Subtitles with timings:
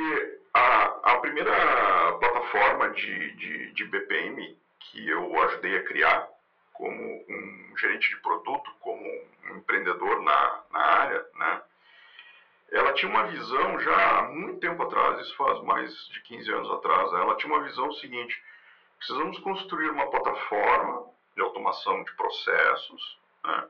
[0.00, 6.28] porque a, a primeira plataforma de, de, de BPM que eu ajudei a criar
[6.72, 11.62] como um gerente de produto, como um empreendedor na, na área, né?
[12.72, 16.70] Ela tinha uma visão já há muito tempo atrás, isso faz mais de 15 anos
[16.70, 18.42] atrás, ela tinha uma visão seguinte,
[18.96, 23.68] precisamos construir uma plataforma de automação de processos, né?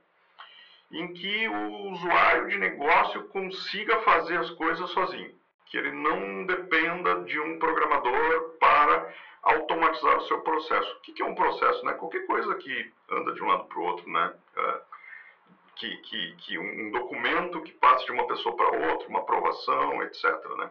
[0.93, 5.40] em que o usuário de negócio consiga fazer as coisas sozinho,
[5.71, 10.97] que ele não dependa de um programador para automatizar o seu processo.
[10.97, 11.85] O que é um processo?
[11.85, 11.93] Né?
[11.95, 14.35] Qualquer coisa que anda de um lado para o outro, né?
[14.57, 14.81] É,
[15.77, 20.25] que, que, que um documento que passe de uma pessoa para outra, uma aprovação, etc.
[20.59, 20.71] Né?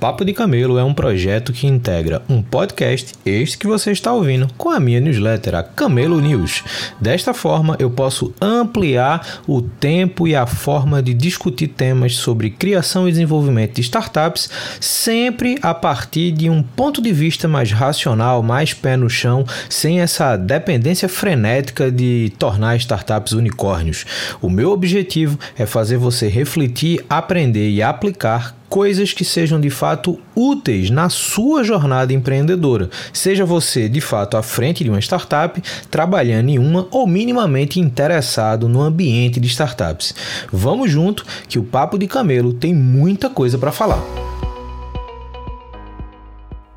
[0.00, 4.48] Papo de Camelo é um projeto que integra um podcast, este que você está ouvindo,
[4.56, 6.62] com a minha newsletter, a Camelo News.
[7.00, 13.08] Desta forma, eu posso ampliar o tempo e a forma de discutir temas sobre criação
[13.08, 14.48] e desenvolvimento de startups,
[14.80, 20.00] sempre a partir de um ponto de vista mais racional, mais pé no chão, sem
[20.00, 24.06] essa dependência frenética de tornar startups unicórnios.
[24.40, 30.18] O meu objetivo é fazer você refletir, aprender e aplicar coisas que sejam de fato
[30.34, 32.90] úteis na sua jornada empreendedora.
[33.12, 38.68] Seja você de fato à frente de uma startup, trabalhando em uma ou minimamente interessado
[38.68, 40.14] no ambiente de startups.
[40.52, 44.02] Vamos junto que o Papo de Camelo tem muita coisa para falar.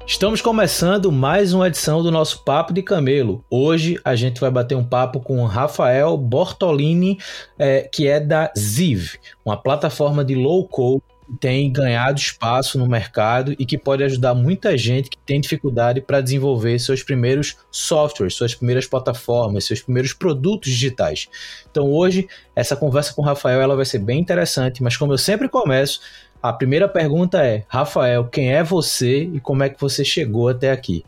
[0.05, 3.45] Estamos começando mais uma edição do nosso Papo de Camelo.
[3.49, 7.17] Hoje a gente vai bater um papo com Rafael Bortolini,
[7.57, 11.01] é, que é da Ziv, uma plataforma de low code
[11.39, 16.21] tem ganhado espaço no mercado e que pode ajudar muita gente que tem dificuldade para
[16.21, 21.29] desenvolver seus primeiros softwares, suas primeiras plataformas, seus primeiros produtos digitais.
[21.69, 25.17] Então hoje essa conversa com o Rafael ela vai ser bem interessante, mas como eu
[25.17, 26.01] sempre começo,
[26.41, 30.71] a primeira pergunta é: Rafael, quem é você e como é que você chegou até
[30.71, 31.05] aqui?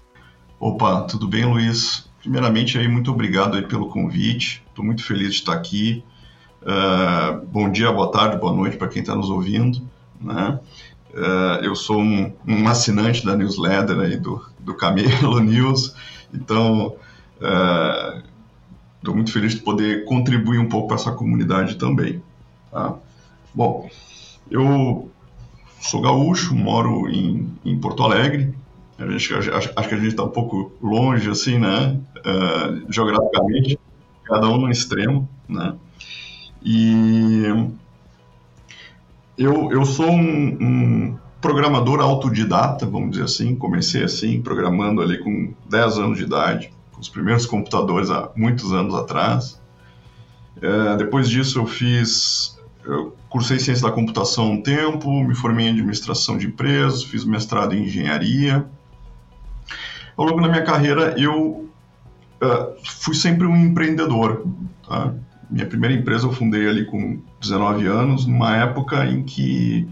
[0.60, 2.10] Opa, tudo bem, Luiz?
[2.22, 4.64] Primeiramente aí muito obrigado aí pelo convite.
[4.70, 6.04] Estou muito feliz de estar aqui.
[6.62, 9.82] Uh, bom dia, boa tarde, boa noite para quem está nos ouvindo.
[10.24, 10.60] Né?
[11.14, 15.96] Uh, eu sou um, um, assinante da newsletter aí do, do Camelo News,
[16.34, 16.96] então
[17.36, 22.24] estou uh, muito feliz de poder contribuir um pouco para essa comunidade também.
[22.72, 22.96] Tá?
[23.54, 23.88] Bom,
[24.50, 25.12] eu
[25.80, 28.56] sou gaúcho, moro em, em Porto Alegre,
[28.98, 33.78] a gente, acho, acho que a gente está um pouco longe, assim, né, uh, geograficamente,
[34.24, 35.76] cada um no extremo, né,
[36.64, 37.44] e
[39.38, 43.56] eu, eu sou um, um, programador autodidata, vamos dizer assim.
[43.56, 48.72] Comecei assim, programando ali com 10 anos de idade, com os primeiros computadores há muitos
[48.74, 49.62] anos atrás.
[50.62, 52.58] É, depois disso, eu fiz.
[52.86, 57.74] Eu cursei ciência da computação um tempo, me formei em administração de empresas, fiz mestrado
[57.74, 58.66] em engenharia.
[60.16, 61.70] Ao longo da minha carreira, eu
[62.42, 64.46] uh, fui sempre um empreendedor.
[64.88, 65.14] Tá?
[65.54, 69.88] minha primeira empresa eu fundei ali com 19 anos, numa época em que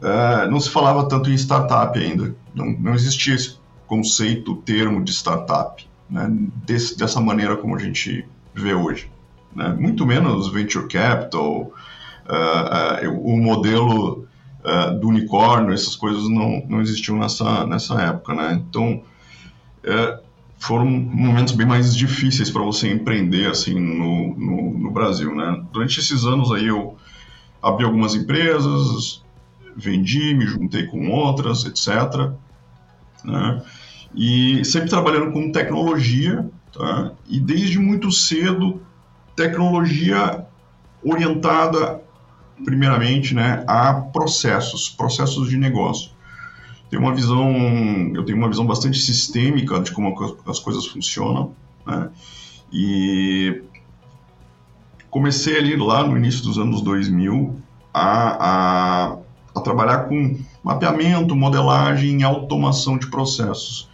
[0.00, 2.34] uh, não se falava tanto em startup ainda.
[2.54, 6.30] Não, não existia esse conceito, termo de startup, né,
[6.96, 9.10] dessa maneira como a gente vê hoje.
[9.54, 9.68] Né?
[9.78, 11.72] Muito menos venture capital,
[12.28, 14.26] uh, uh, o modelo
[15.00, 18.32] do unicórnio, essas coisas não, não existiam nessa, nessa época.
[18.32, 18.62] Né?
[18.64, 19.02] Então,
[20.62, 25.60] foram momentos bem mais difíceis para você empreender assim no, no, no, Brasil, né?
[25.72, 26.96] Durante esses anos aí eu
[27.60, 29.24] abri algumas empresas,
[29.76, 32.30] vendi, me juntei com outras, etc.
[33.24, 33.62] Né?
[34.14, 37.10] E sempre trabalhando com tecnologia, tá?
[37.28, 38.80] E desde muito cedo
[39.34, 40.46] tecnologia
[41.02, 42.00] orientada
[42.64, 46.12] primeiramente, né, a processos, processos de negócio
[46.92, 47.50] tenho uma visão,
[48.14, 50.14] eu tenho uma visão bastante sistêmica de como
[50.46, 51.54] as coisas funcionam,
[51.86, 52.10] né?
[52.70, 53.62] E
[55.08, 57.56] comecei ali lá no início dos anos 2000
[57.94, 59.18] a, a,
[59.54, 63.88] a trabalhar com mapeamento, modelagem e automação de processos.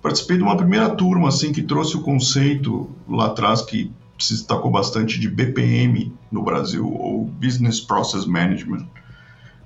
[0.00, 4.70] Participei de uma primeira turma assim que trouxe o conceito lá atrás que se destacou
[4.70, 8.86] bastante de BPM no Brasil, ou Business Process Management.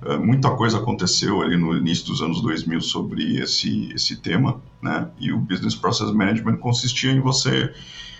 [0.05, 5.09] Uh, muita coisa aconteceu ali no início dos anos 2000 sobre esse, esse tema, né?
[5.19, 7.73] E o Business Process Management consistia em você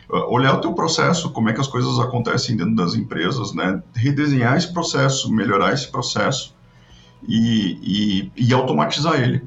[0.09, 3.83] uh, olhar o teu processo, como é que as coisas acontecem dentro das empresas, né?
[3.93, 6.55] Redesenhar esse processo, melhorar esse processo
[7.27, 9.43] e, e, e automatizar ele,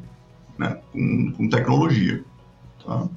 [0.56, 0.79] né?
[0.93, 2.23] Com, com tecnologia,
[2.87, 3.08] tá?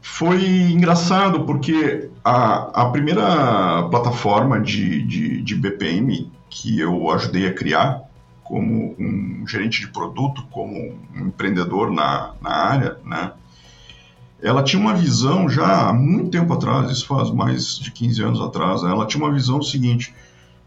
[0.00, 7.52] Foi engraçado porque a, a primeira plataforma de, de, de BPM que eu ajudei a
[7.52, 8.04] criar
[8.44, 10.72] como um gerente de produto, como
[11.16, 13.32] um empreendedor na, na área, né?
[14.40, 18.40] Ela tinha uma visão já há muito tempo atrás, isso faz mais de 15 anos
[18.40, 18.90] atrás, né?
[18.90, 20.14] ela tinha uma visão seguinte,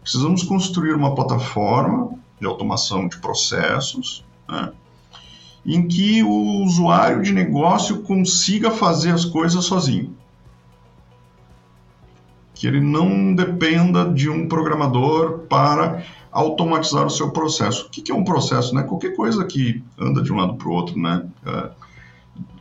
[0.02, 4.72] precisamos construir uma plataforma de automação de processos, né?
[5.64, 10.14] em que o usuário de negócio consiga fazer as coisas sozinho.
[12.58, 16.02] Que ele não dependa de um programador para
[16.32, 17.86] automatizar o seu processo.
[17.86, 18.74] O que é um processo?
[18.74, 18.82] Né?
[18.82, 21.24] Qualquer coisa que anda de um lado para o outro, né?
[21.46, 21.70] É,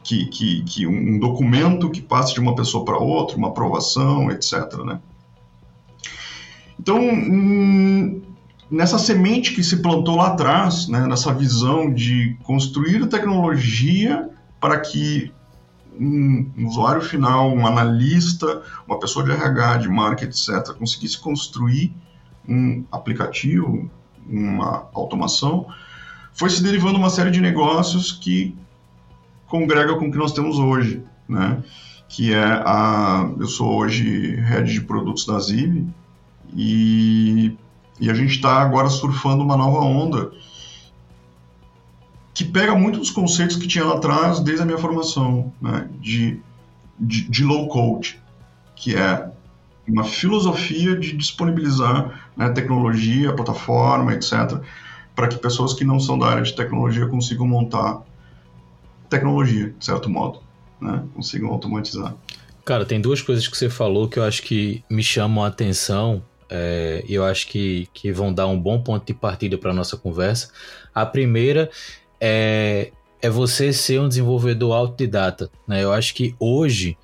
[0.03, 4.71] que, que, que um documento que passe de uma pessoa para outra, uma aprovação, etc.
[4.85, 4.99] Né?
[6.79, 8.21] Então, hum,
[8.69, 14.29] nessa semente que se plantou lá atrás, né, nessa visão de construir tecnologia
[14.61, 15.33] para que
[15.99, 21.93] um, usuário final, um analista, uma pessoa de RH, de marketing, etc., conseguisse construir
[22.47, 23.89] um aplicativo,
[24.27, 25.67] uma automação,
[26.33, 28.55] foi se derivando uma série de negócios que
[29.47, 31.63] congrega com o que nós temos hoje, né?
[32.07, 35.87] Que é a, eu sou hoje head de produtos da Ziv
[36.53, 37.57] e
[37.99, 40.31] e a gente está agora surfando uma nova onda
[42.37, 46.39] que pega muito dos conceitos que tinha lá atrás desde a minha formação, né, de,
[46.99, 48.21] de, de, low code,
[48.75, 49.27] que é
[49.87, 54.61] uma filosofia de disponibilizar né, tecnologia, plataforma, etc.,
[55.15, 58.03] para que pessoas que não são da área de tecnologia consigam montar
[59.09, 60.39] tecnologia, de certo modo,
[60.79, 62.13] né, consigam automatizar.
[62.63, 66.21] Cara, tem duas coisas que você falou que eu acho que me chamam a atenção
[66.49, 69.97] é, eu acho que, que vão dar um bom ponto de partida para a nossa
[69.97, 70.49] conversa.
[70.95, 71.69] A primeira
[72.19, 72.91] é,
[73.21, 75.49] é você ser um desenvolvedor autodidata.
[75.67, 75.83] Né?
[75.83, 76.97] Eu acho que hoje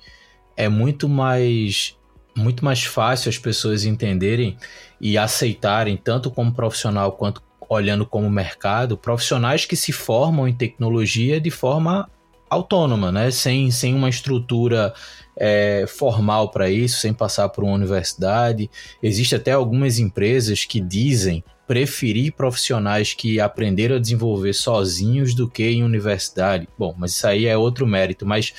[0.56, 1.96] é muito mais,
[2.36, 4.56] muito mais fácil as pessoas entenderem
[5.00, 11.40] e aceitarem, tanto como profissional quanto olhando como mercado, profissionais que se formam em tecnologia
[11.40, 12.08] de forma
[12.48, 13.30] autônoma, né?
[13.30, 14.94] sem, sem uma estrutura
[15.36, 18.70] é, formal para isso, sem passar por uma universidade.
[19.02, 25.64] Existem até algumas empresas que dizem preferir profissionais que aprenderam a desenvolver sozinhos do que
[25.64, 26.68] em universidade.
[26.78, 28.26] Bom, mas isso aí é outro mérito.
[28.26, 28.52] Mas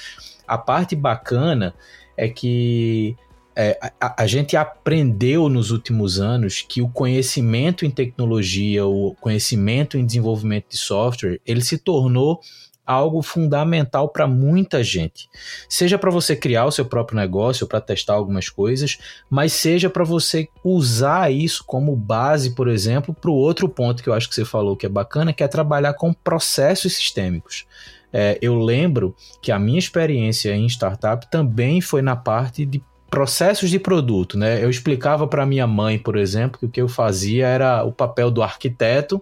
[0.48, 1.74] a parte bacana
[2.18, 3.16] é que
[3.56, 9.98] é, a, a, gente aprendeu nos últimos anos que o conhecimento em tecnologia, o conhecimento
[9.98, 12.42] em desenvolvimento de software, ele se tornou
[12.86, 15.30] algo fundamental para muita gente.
[15.68, 18.98] Seja para você criar o seu próprio negócio, para testar algumas coisas,
[19.30, 24.10] mas seja para você usar isso como base, por exemplo, para o outro ponto que
[24.10, 27.66] eu acho que você falou que é bacana, que é trabalhar com processos sistêmicos.
[28.14, 33.70] É, eu lembro que a minha experiência em startup também foi na parte de processos
[33.70, 34.64] de produto, né?
[34.64, 38.30] Eu explicava para minha mãe, por exemplo, que o que eu fazia era o papel
[38.30, 39.22] do arquiteto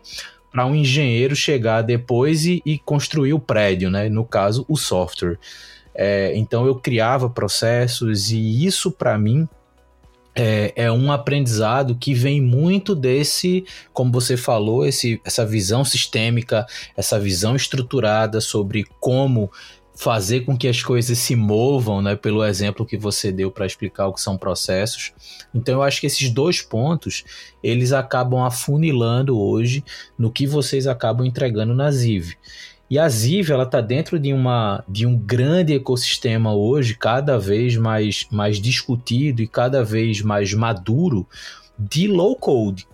[0.54, 4.08] para um engenheiro chegar depois e, e, construir o prédio, né?
[4.08, 5.40] No caso, o software.
[5.96, 9.48] É, então eu criava processos e isso para mim
[10.36, 16.66] é, é, um aprendizado que vem muito desse, como você falou, esse, essa visão sistêmica,
[16.98, 19.52] essa visão estruturada sobre como
[19.96, 24.08] fazer com que as coisas se movam, né, pelo exemplo que você deu para explicar
[24.08, 25.14] o que são processos.
[25.54, 27.24] Então eu acho que esses dois pontos,
[27.62, 29.84] eles acabam afunilando hoje
[30.18, 32.36] no que vocês acabam entregando na Ziv.
[32.90, 37.76] E a Ziv, ela está dentro de, uma, de um grande ecossistema hoje, cada vez
[37.76, 41.28] mais, mais discutido e cada vez mais maduro
[41.80, 42.88] de low code.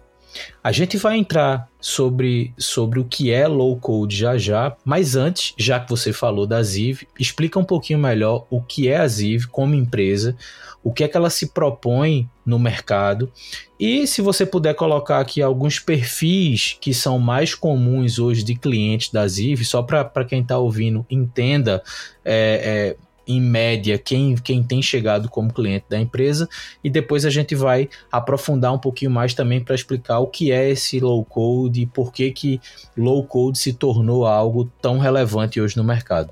[0.63, 5.53] A gente vai entrar sobre, sobre o que é low code já já, mas antes,
[5.57, 9.47] já que você falou da Ziv, explica um pouquinho melhor o que é a Ziv
[9.47, 10.35] como empresa,
[10.83, 13.31] o que é que ela se propõe no mercado
[13.79, 19.09] e se você puder colocar aqui alguns perfis que são mais comuns hoje de clientes
[19.09, 21.81] da Ziv, só para quem está ouvindo entenda
[22.25, 26.49] é, é, em média, quem, quem tem chegado como cliente da empresa,
[26.83, 30.71] e depois a gente vai aprofundar um pouquinho mais também para explicar o que é
[30.71, 32.59] esse low code e por que, que
[32.97, 36.31] low code se tornou algo tão relevante hoje no mercado.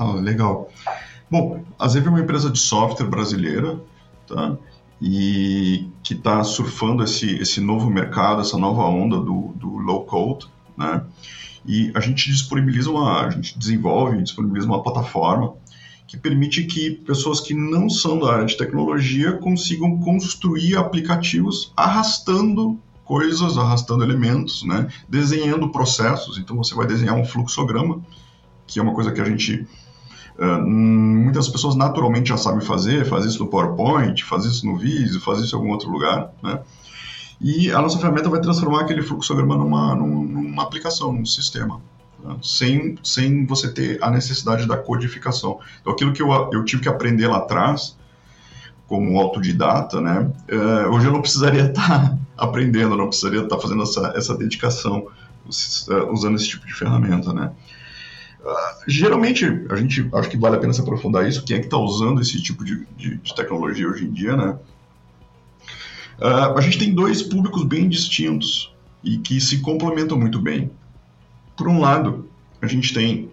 [0.00, 0.70] Oh, legal.
[1.30, 3.78] Bom, a Zev é uma empresa de software brasileira,
[4.26, 4.56] tá?
[5.02, 10.46] E que está surfando esse, esse novo mercado, essa nova onda do, do low code,
[10.74, 11.04] né?
[11.66, 15.54] E a gente disponibiliza uma, a gente desenvolve, disponibiliza uma plataforma
[16.06, 22.78] que permite que pessoas que não são da área de tecnologia consigam construir aplicativos arrastando
[23.04, 24.88] coisas, arrastando elementos, né?
[25.08, 26.38] desenhando processos.
[26.38, 28.00] Então você vai desenhar um fluxograma,
[28.66, 29.66] que é uma coisa que a gente
[30.36, 35.20] Uh, muitas pessoas naturalmente já sabem fazer, faz isso no PowerPoint, faz isso no Visio,
[35.20, 36.60] faz isso em algum outro lugar, né?
[37.40, 41.80] E a nossa ferramenta vai transformar aquele fluxograma numa, numa aplicação, num sistema,
[42.42, 45.58] sem, sem você ter a necessidade da codificação.
[45.80, 47.96] Então, aquilo que eu, eu tive que aprender lá atrás,
[48.86, 50.30] como autodidata, né?
[50.50, 55.06] Uh, hoje eu não precisaria estar aprendendo, não precisaria estar fazendo essa, essa dedicação
[56.10, 57.52] usando esse tipo de ferramenta, né?
[58.40, 61.44] Uh, geralmente, a gente acho que vale a pena se aprofundar isso.
[61.44, 64.58] Quem é que está usando esse tipo de, de, de, tecnologia hoje em dia, né?
[66.18, 70.70] Uh, a gente tem dois públicos bem distintos e que se complementam muito bem.
[71.56, 72.28] Por um lado,
[72.60, 73.30] a gente tem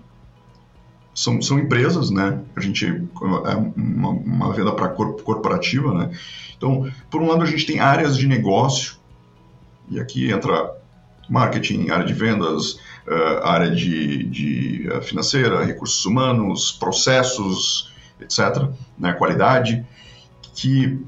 [1.14, 2.40] são, são empresas, né?
[2.56, 6.18] A gente é uma, uma venda para corp, corporativa, né?
[6.58, 8.96] Então, por um lado, a gente tem áreas de negócio
[9.90, 10.74] e aqui entra
[11.30, 12.74] marketing, área de vendas,
[13.08, 19.86] uh, área de, de uh, financeira, recursos humanos, processos, etc., né, qualidade,
[20.54, 21.00] que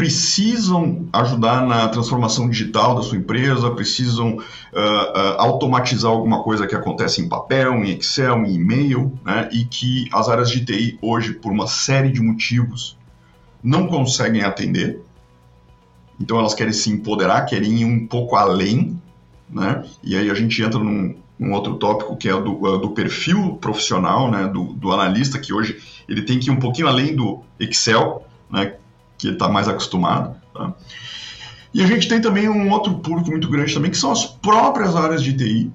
[0.00, 6.74] precisam ajudar na transformação digital da sua empresa, precisam uh, uh, automatizar alguma coisa que
[6.74, 11.34] acontece em papel, em Excel, em e-mail, né, e que as áreas de TI hoje,
[11.34, 12.96] por uma série de motivos,
[13.62, 15.02] não conseguem atender.
[16.18, 18.98] Então elas querem se empoderar, querem ir um pouco além,
[19.50, 19.84] né?
[20.02, 21.14] E aí a gente entra num,
[21.52, 25.78] outro tópico que é do, do perfil profissional, né, do, do analista, que hoje
[26.08, 28.76] ele tem que ir um pouquinho além do Excel, né,
[29.20, 30.34] que está mais acostumado.
[30.54, 30.72] Tá?
[31.74, 34.96] E a gente tem também um outro público muito grande também, que são as próprias
[34.96, 35.72] áreas de TI,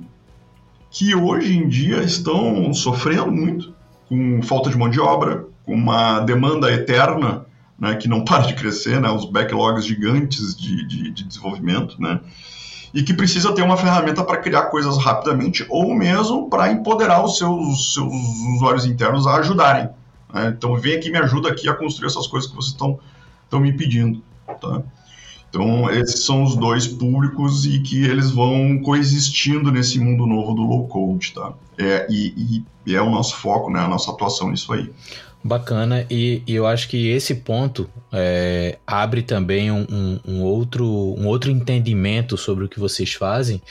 [0.90, 3.74] que hoje em dia estão sofrendo muito
[4.10, 7.46] com falta de mão de obra, com uma demanda eterna
[7.80, 12.20] né, que não para de crescer, né, os backlogs gigantes de, de, de desenvolvimento, né,
[12.94, 17.38] e que precisa ter uma ferramenta para criar coisas rapidamente ou mesmo para empoderar os
[17.38, 18.14] seus, seus
[18.56, 19.90] usuários internos a ajudarem.
[20.34, 20.54] Né?
[20.56, 22.98] Então, vem aqui me ajuda aqui a construir essas coisas que vocês estão
[23.46, 24.22] estão me pedindo.
[24.60, 24.84] Tá?
[25.50, 30.64] Então, esses são os dois públicos e que eles vão coexistindo nesse mundo novo do
[30.64, 31.34] low code.
[31.34, 31.54] Tá?
[31.78, 34.90] É, e, e é o nosso foco, né, a nossa atuação nisso aí.
[35.44, 40.86] Bacana, e, e, eu acho que esse ponto é, abre também um, um, um, outro,
[40.86, 43.62] um outro entendimento sobre o que vocês fazem,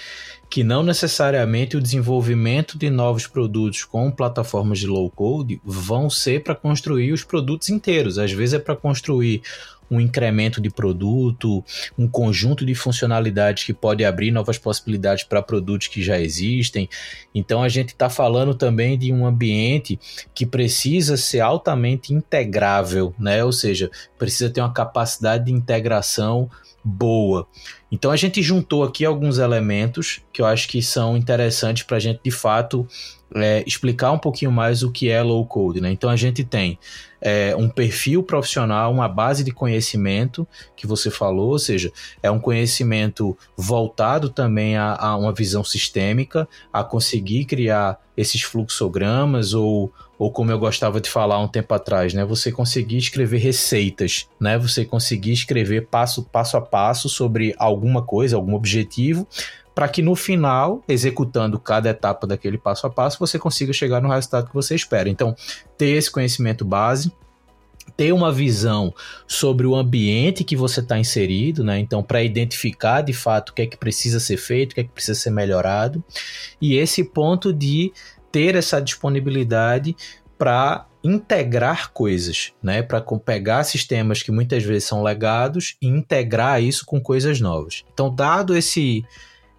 [0.54, 6.44] que não necessariamente o desenvolvimento de novos produtos com plataformas de low code vão ser
[6.44, 8.20] para construir os produtos inteiros.
[8.20, 9.42] Às vezes é para construir
[9.90, 11.64] um incremento de produto,
[11.99, 16.88] um conjunto de funcionalidades que pode abrir novas possibilidades para produtos que já existem.
[17.34, 19.99] Então a gente está falando também de um ambiente
[20.32, 23.42] que precisa ser altamente integrável, né?
[23.42, 26.49] Ou seja, precisa ter uma capacidade de integração
[26.84, 27.46] boa.
[27.90, 32.00] Então a gente juntou aqui alguns elementos que eu acho que são interessantes para a
[32.00, 32.86] gente de fato
[33.34, 35.80] é, explicar um pouquinho mais o que é low code.
[35.80, 35.90] Né?
[35.90, 36.78] Então a gente tem
[37.20, 41.90] é, um perfil profissional, uma base de conhecimento que você falou, ou seja,
[42.22, 49.54] é um conhecimento voltado também a, a uma visão sistêmica, a conseguir criar esses fluxogramas
[49.54, 52.25] ou, ou como eu gostava de falar um tempo atrás, né?
[52.25, 54.59] Você conseguir escrever receitas, né?
[54.59, 59.26] Você conseguir escrever passo, passo a passo sobre alguma coisa, algum objetivo,
[59.75, 64.09] para que no final, executando cada etapa daquele passo a passo, você consiga chegar no
[64.09, 65.09] resultado que você espera.
[65.09, 65.35] Então,
[65.76, 67.11] ter esse conhecimento base,
[67.97, 68.94] ter uma visão
[69.26, 71.78] sobre o ambiente que você está inserido, né?
[71.78, 74.85] Então, para identificar de fato o que é que precisa ser feito, o que é
[74.85, 76.02] que precisa ser melhorado,
[76.61, 77.92] e esse ponto de
[78.34, 79.96] ter essa disponibilidade
[80.36, 82.82] para integrar coisas, né?
[82.82, 87.84] Para pegar sistemas que muitas vezes são legados e integrar isso com coisas novas.
[87.92, 89.04] Então, dado esse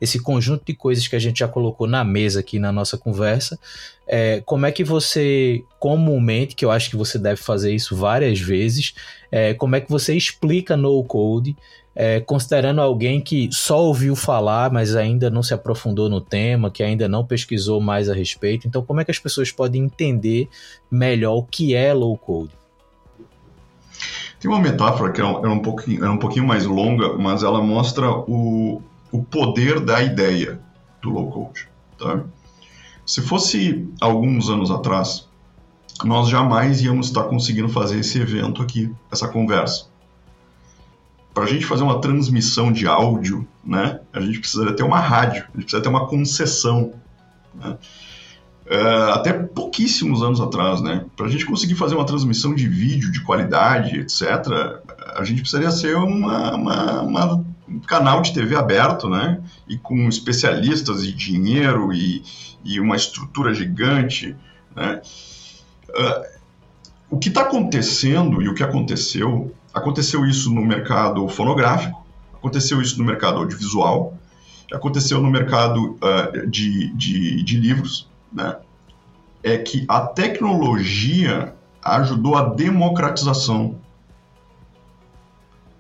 [0.02, 3.58] esse conjunto de coisas que a gente já colocou na mesa aqui na nossa conversa.
[4.06, 8.38] É, como é que você, comumente, que eu acho que você deve fazer isso várias
[8.38, 8.94] vezes,
[9.32, 11.56] é, como é que você explica no code,
[11.96, 16.84] é, considerando alguém que só ouviu falar, mas ainda não se aprofundou no tema, que
[16.84, 18.68] ainda não pesquisou mais a respeito.
[18.68, 20.50] Então, como é que as pessoas podem entender
[20.92, 22.52] melhor o que é low code?
[24.40, 27.62] Tem uma metáfora que é um, é pouquinho, é um pouquinho mais longa, mas ela
[27.64, 30.60] mostra o, o poder da ideia
[31.02, 31.68] do low code.
[31.98, 32.24] Tá?
[33.06, 35.28] Se fosse alguns anos atrás,
[36.04, 39.86] nós jamais íamos estar conseguindo fazer esse evento aqui, essa conversa.
[41.36, 45.44] Para a gente fazer uma transmissão de áudio, né, a gente precisaria ter uma rádio,
[45.44, 46.94] a gente precisa ter uma concessão.
[47.54, 47.78] Né?
[48.66, 51.06] Uh, até pouquíssimos anos atrás, né?
[51.16, 54.24] Para a gente conseguir fazer uma transmissão de vídeo de qualidade, etc.,
[55.16, 59.40] a gente precisaria ser uma, uma, uma, um canal de TV aberto, né?
[59.68, 62.24] E com especialistas e dinheiro e,
[62.64, 64.36] e uma estrutura gigante,
[64.76, 65.02] né?
[65.90, 66.36] Uh,
[67.10, 72.98] o que está acontecendo e o que aconteceu, aconteceu isso no mercado fonográfico, aconteceu isso
[72.98, 74.18] no mercado audiovisual,
[74.74, 78.58] aconteceu no mercado uh, de, de, de livros, né,
[79.44, 83.76] é que a tecnologia ajudou a democratização.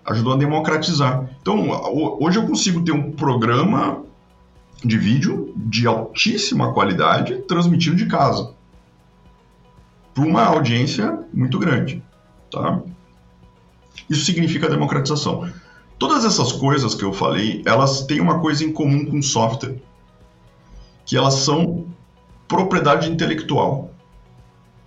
[0.06, 1.28] Ajudou a democratizar.
[1.42, 1.68] Então,
[2.22, 4.04] hoje eu consigo ter um programa
[4.84, 8.54] de vídeo de altíssima qualidade transmitido de casa
[10.16, 12.02] para uma audiência muito grande.
[12.50, 12.82] Tá?
[14.10, 15.48] Isso significa democratização.
[16.00, 19.76] Todas essas coisas que eu falei, elas têm uma coisa em comum com software,
[21.06, 21.86] que elas são
[22.48, 23.92] propriedade intelectual.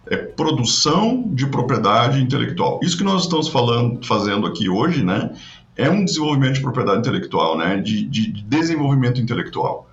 [0.06, 2.80] É produção de propriedade intelectual.
[2.82, 5.34] Isso que nós estamos falando, fazendo aqui hoje, né,
[5.76, 9.86] é um desenvolvimento de propriedade intelectual, né, de, de desenvolvimento intelectual.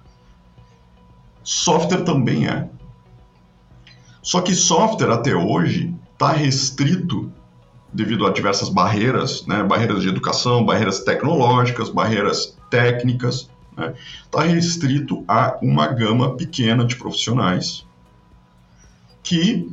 [1.43, 2.69] Software também é.
[4.25, 7.31] Só que software até hoje está restrito
[7.93, 13.93] devido a diversas barreiras, né, barreiras de educação, barreiras tecnológicas, barreiras técnicas, está né?
[14.31, 17.85] Tá restrito a uma gama pequena de profissionais
[19.21, 19.71] que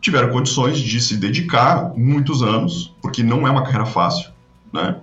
[0.00, 4.30] tiveram condições de se dedicar muitos anos, porque não é uma carreira fácil,
[4.72, 4.96] né?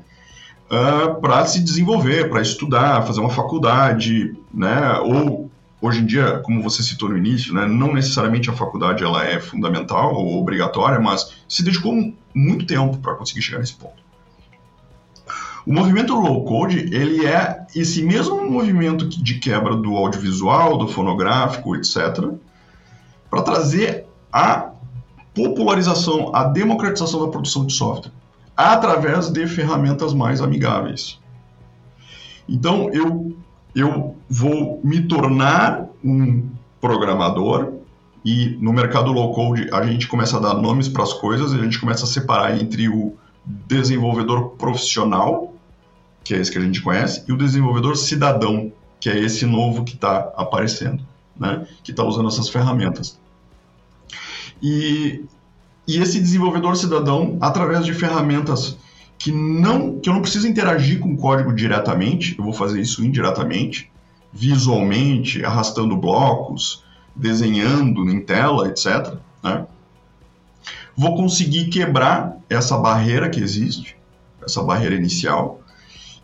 [0.72, 4.98] Uh, ah, para se desenvolver, para estudar, fazer uma faculdade, né?
[5.00, 5.51] Ou
[5.82, 7.66] hoje em dia, como você citou no início, né?
[7.66, 13.16] Não necessariamente a faculdade ela é fundamental ou obrigatória, mas se dedicou muito tempo para
[13.16, 14.02] conseguir chegar nesse ponto.
[15.66, 21.76] O movimento low code, ele é esse mesmo movimento de quebra do audiovisual, do fonográfico,
[21.76, 22.32] etc.,
[23.30, 24.72] para trazer a
[25.34, 28.12] popularização, a democratização da produção de software
[28.56, 31.20] através de ferramentas mais amigáveis.
[32.48, 33.36] Então, eu,
[33.76, 37.74] eu vou me tornar um programador
[38.24, 41.56] e no mercado low code a gente começa a dar nomes para as coisas e
[41.56, 45.54] a gente começa a separar entre o desenvolvedor profissional,
[46.24, 49.84] que é esse que a gente conhece, e o desenvolvedor cidadão, que é esse novo
[49.84, 51.04] que está aparecendo,
[51.40, 51.66] né?
[51.84, 53.20] que está usando essas ferramentas.
[54.62, 55.26] E,
[55.88, 58.78] e esse desenvolvedor cidadão, através de ferramentas
[59.24, 63.06] que não que eu não preciso interagir com o código diretamente, eu vou fazer isso
[63.06, 63.92] indiretamente,
[64.34, 66.84] visualmente, arrastando blocos,
[67.16, 69.16] desenhando em tela, etc.
[69.44, 69.66] Né?
[70.96, 73.96] vou conseguir quebrar essa barreira que existe,
[74.44, 75.62] essa barreira inicial,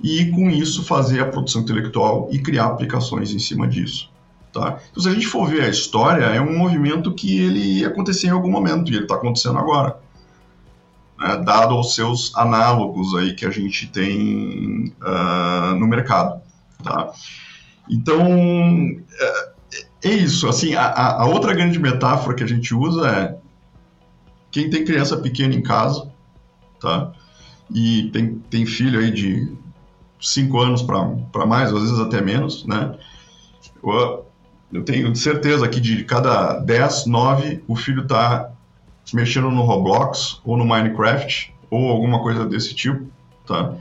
[0.02, 4.10] e com isso fazer a produção intelectual e criar aplicações em cima disso.
[4.54, 4.80] Tá?
[4.92, 8.28] Então, se a gente for ver a história, é um movimento que ele ia acontecer
[8.28, 9.98] em algum momento, e ele está acontecendo agora.
[11.20, 11.38] Né?
[11.38, 16.42] Dado os seus análogos aí que a gente tem uh, no mercado.
[16.84, 17.12] Tá?
[17.90, 18.22] Então,
[19.20, 19.50] é,
[20.04, 20.48] é isso.
[20.48, 23.38] Assim, a, a outra grande metáfora que a gente usa é
[24.52, 26.10] quem tem criança pequena em casa,
[26.80, 27.12] tá?
[27.74, 29.56] E tem, tem filho aí de
[30.20, 32.98] 5 anos para mais, às vezes até menos, né?
[33.84, 34.26] Eu,
[34.72, 38.52] eu tenho certeza que de cada 10, 9, o filho está
[39.13, 43.06] mexendo no Roblox ou no Minecraft ou alguma coisa desse tipo,
[43.46, 43.74] tá?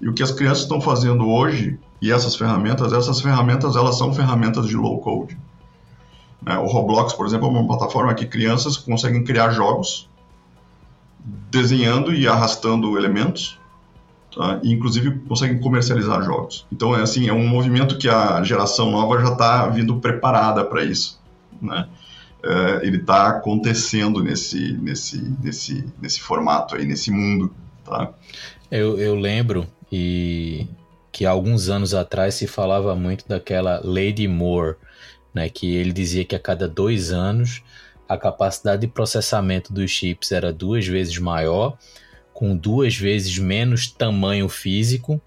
[0.00, 4.12] E o que as crianças estão fazendo hoje e essas ferramentas, essas ferramentas elas são
[4.12, 5.38] ferramentas de low code.
[6.42, 6.58] Né?
[6.58, 10.08] O Roblox, por exemplo, é uma plataforma que crianças conseguem criar jogos
[11.50, 13.58] desenhando e arrastando elementos,
[14.34, 14.60] tá?
[14.62, 16.66] e inclusive conseguem comercializar jogos.
[16.70, 20.84] Então é assim, é um movimento que a geração nova já está vindo preparada para
[20.84, 21.18] isso,
[21.62, 21.88] né?
[22.46, 27.54] É, ele está acontecendo nesse, nesse, nesse, nesse formato aí, nesse mundo,
[27.84, 28.12] tá?
[28.70, 30.66] Eu, eu lembro e
[31.10, 34.76] que alguns anos atrás se falava muito daquela Lady Moore,
[35.32, 35.48] né?
[35.48, 37.62] Que ele dizia que a cada dois anos
[38.08, 41.78] a capacidade de processamento dos chips era duas vezes maior,
[42.34, 45.20] com duas vezes menos tamanho físico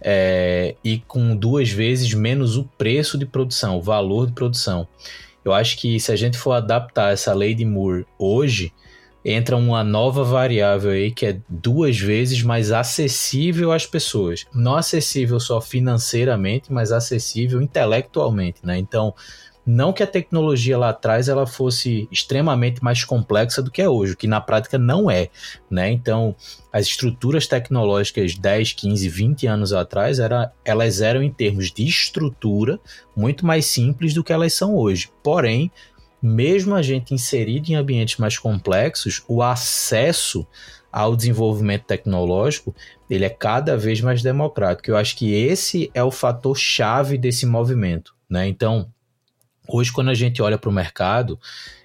[0.00, 4.86] é, e com duas vezes menos o preço de produção, o valor de produção.
[5.44, 8.72] Eu acho que se a gente for adaptar essa lei de Moore hoje,
[9.24, 14.46] entra uma nova variável aí que é duas vezes mais acessível às pessoas.
[14.52, 18.78] Não acessível só financeiramente, mas acessível intelectualmente, né?
[18.78, 19.14] Então,
[19.66, 24.16] Não que a tecnologia lá atrás ela fosse extremamente mais complexa do que é hoje,
[24.16, 25.30] que na prática não é,
[25.70, 25.90] né?
[25.90, 26.36] Então,
[26.72, 32.78] as estruturas tecnológicas 10, 15, 20 anos atrás, era, elas eram em termos de estrutura
[33.16, 35.10] muito mais simples do que elas são hoje.
[35.22, 35.70] Porém,
[36.20, 40.46] mesmo a gente inserido em ambientes mais complexos, o acesso
[40.92, 42.74] ao desenvolvimento tecnológico,
[43.10, 44.90] ele é cada vez mais democrático.
[44.90, 48.46] Eu acho que esse é o fator chave desse movimento, né?
[48.46, 48.88] Então,
[49.68, 51.38] hoje quando a gente olha para o mercado,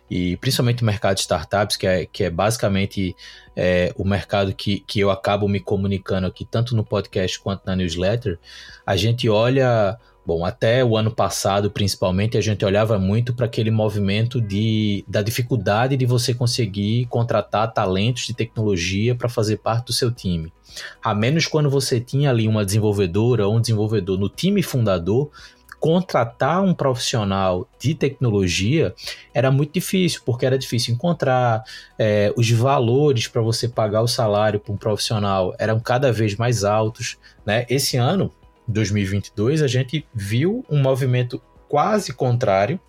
[0.10, 3.15] e principalmente o mercado de startups, que é, que é basicamente
[3.56, 7.76] é, o mercado que, que eu acabo me comunicando aqui, tanto no podcast quanto na
[7.76, 8.39] newsletter,
[8.86, 9.98] a gente olha.
[10.26, 15.24] Bom, até o ano passado, principalmente, a gente olhava muito para aquele movimento de, da
[15.24, 20.54] dificuldade de você conseguir contratar talentos de tecnologia para fazer parte do seu time.
[21.02, 25.32] A menos quando você tinha ali uma desenvolvedora ou um desenvolvedor no time fundador,
[25.80, 28.94] contratar um profissional de tecnologia
[29.34, 31.63] era muito difícil, porque era difícil encontrar,
[31.98, 36.63] é, os valores para você pagar o salário para um profissional eram cada vez mais
[36.63, 37.18] altos.
[37.46, 37.65] Né?
[37.70, 38.32] Esse ano,
[38.68, 42.80] 2022, a gente viu um movimento quase contrário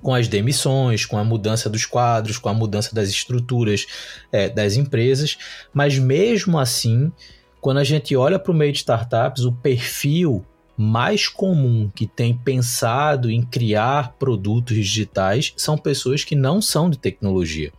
[0.00, 3.86] com as demissões, com a mudança dos quadros, com a mudança das estruturas
[4.30, 5.38] é, das empresas,
[5.72, 7.10] mas mesmo assim,
[7.58, 10.44] quando a gente olha para o meio de startups, o perfil
[10.76, 16.98] mais comum que tem pensado em criar produtos digitais são pessoas que não são de
[16.98, 17.72] tecnologia.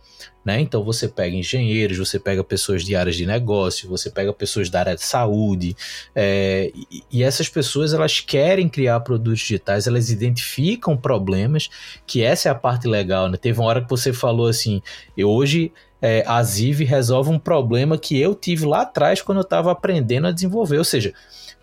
[0.46, 0.60] Né?
[0.60, 4.78] Então você pega engenheiros, você pega pessoas de áreas de negócio, você pega pessoas da
[4.78, 5.76] área de saúde,
[6.14, 6.70] é,
[7.10, 11.68] e, essas pessoas elas querem criar produtos digitais, elas identificam problemas,
[12.06, 13.28] que essa é a parte legal.
[13.28, 13.36] Né?
[13.36, 14.80] Teve uma hora que você falou assim,
[15.16, 19.42] eu hoje é, a Ziv resolve um problema que eu tive lá atrás quando eu
[19.42, 21.12] estava aprendendo a desenvolver, ou seja,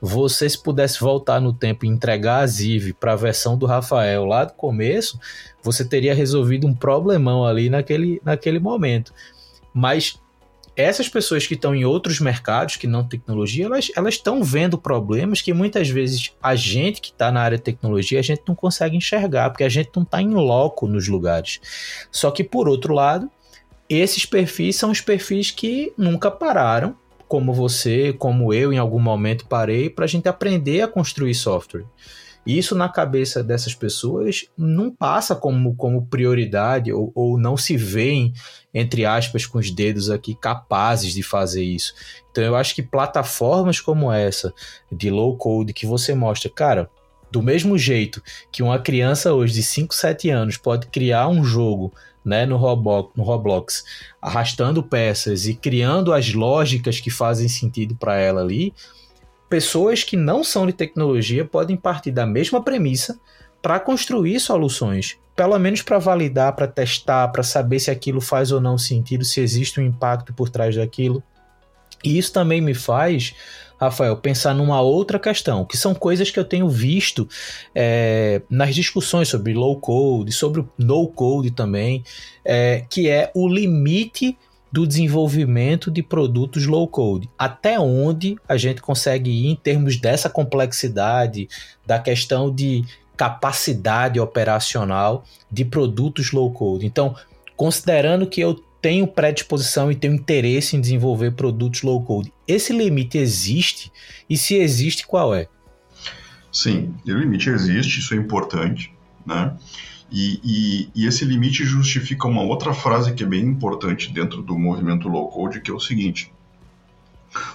[0.02, 4.26] você se pudesse voltar no tempo e entregar a Ziv para a versão do Rafael
[4.26, 5.20] lá do começo,
[5.62, 9.14] você teria resolvido um problemão ali naquele, naquele momento.
[9.74, 10.20] Mas
[10.76, 13.66] essas pessoas que estão em outros mercados que não tecnologia,
[13.96, 18.20] elas estão vendo problemas que muitas vezes a gente que está na área de tecnologia,
[18.20, 21.62] a gente não consegue enxergar, porque a gente não está em loco nos lugares.
[22.12, 23.30] Só que, por outro lado,
[23.90, 26.96] esses perfis são os perfis que nunca pararam
[27.28, 31.86] como você, como eu, em algum momento parei para a gente aprender a construir software.
[32.46, 38.34] Isso na cabeça dessas pessoas não passa como, como prioridade ou, ou não se veem,
[38.74, 41.94] entre aspas, com os dedos aqui, capazes de fazer isso.
[42.30, 44.54] Então eu acho que plataformas como essa,
[44.92, 46.90] de low code, que você mostra, cara,
[47.32, 51.94] do mesmo jeito que uma criança hoje de 5, 7 anos pode criar um jogo
[52.24, 53.84] né, no, Roblox, no Roblox,
[54.22, 58.74] arrastando peças e criando as lógicas que fazem sentido para ela ali,
[59.50, 63.20] pessoas que não são de tecnologia podem partir da mesma premissa
[63.62, 68.60] para construir soluções, pelo menos para validar, para testar, para saber se aquilo faz ou
[68.60, 71.24] não sentido, se existe um impacto por trás daquilo.
[72.04, 73.34] E isso também me faz
[73.84, 77.28] Rafael, pensar numa outra questão, que são coisas que eu tenho visto
[77.74, 82.04] é, nas discussões sobre low code, sobre no code também,
[82.44, 84.38] é, que é o limite
[84.72, 87.30] do desenvolvimento de produtos low code.
[87.38, 91.48] Até onde a gente consegue ir em termos dessa complexidade,
[91.86, 92.84] da questão de
[93.16, 96.88] capacidade operacional de produtos low code.
[96.88, 97.16] Então,
[97.56, 102.34] considerando que eu tenho predisposição e tenho interesse em desenvolver produtos low code.
[102.46, 103.90] Esse limite existe
[104.30, 105.48] e se existe, qual é?
[106.52, 108.94] Sim, o limite existe, isso é importante,
[109.26, 109.56] né?
[110.12, 114.60] E, e, e, esse limite justifica uma outra frase que é bem importante dentro do
[114.60, 116.32] movimento low code, que é o seguinte: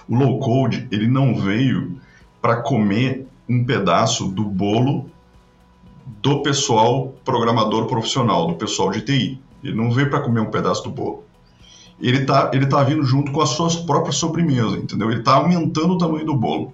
[0.09, 2.01] o low code ele não veio
[2.41, 5.09] para comer um pedaço do bolo
[6.21, 9.48] do pessoal programador profissional, do pessoal de TI.
[9.63, 11.23] Ele não veio para comer um pedaço do bolo.
[12.01, 15.11] Ele está ele tá vindo junto com as suas próprias sobremesas, entendeu?
[15.11, 16.73] Ele está aumentando o tamanho do bolo.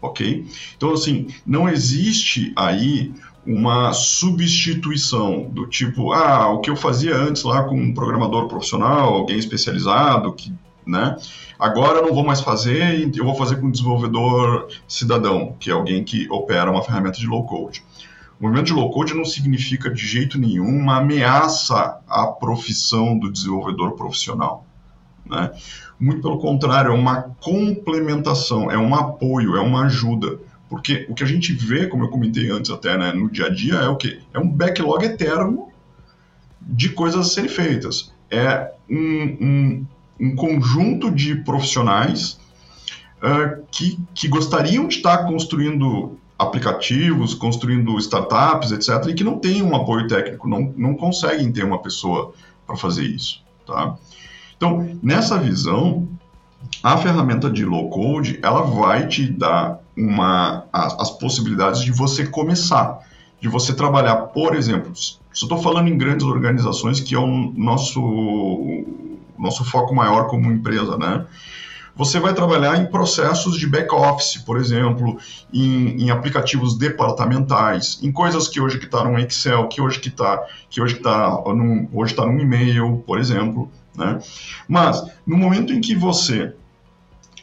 [0.00, 0.46] Ok?
[0.76, 3.12] Então, assim, não existe aí
[3.44, 9.14] uma substituição do tipo, ah, o que eu fazia antes lá com um programador profissional,
[9.14, 10.52] alguém especializado, que,
[10.86, 11.16] né?
[11.58, 15.72] Agora eu não vou mais fazer, eu vou fazer com um desenvolvedor cidadão, que é
[15.72, 17.82] alguém que opera uma ferramenta de low code.
[18.38, 23.32] O movimento de low code não significa de jeito nenhum uma ameaça à profissão do
[23.32, 24.64] desenvolvedor profissional.
[25.26, 25.50] Né?
[25.98, 30.38] Muito pelo contrário, é uma complementação, é um apoio, é uma ajuda.
[30.68, 33.48] Porque o que a gente vê, como eu comentei antes até né, no dia a
[33.48, 34.20] dia, é o quê?
[34.32, 35.68] É um backlog eterno
[36.60, 38.12] de coisas a serem feitas.
[38.30, 39.86] É um, um,
[40.20, 42.38] um conjunto de profissionais
[43.22, 49.62] uh, que, que gostariam de estar construindo aplicativos, construindo startups, etc., e que não tem
[49.62, 52.32] um apoio técnico, não, não conseguem ter uma pessoa
[52.66, 53.42] para fazer isso.
[53.66, 53.96] Tá?
[54.56, 56.08] Então, nessa visão,
[56.82, 62.26] a ferramenta de low code ela vai te dar uma, as, as possibilidades de você
[62.26, 63.00] começar,
[63.40, 67.26] de você trabalhar, por exemplo, se eu estou falando em grandes organizações, que é o
[67.26, 68.00] nosso,
[69.38, 71.26] nosso foco maior como empresa, né?
[71.98, 75.18] Você vai trabalhar em processos de back-office, por exemplo,
[75.52, 80.80] em, em, aplicativos departamentais, em coisas que hoje está no Excel, que hoje está que
[80.80, 83.68] hoje está num, hoje tá num e-mail, por exemplo.
[83.96, 84.20] Né?
[84.68, 86.54] Mas no momento em que você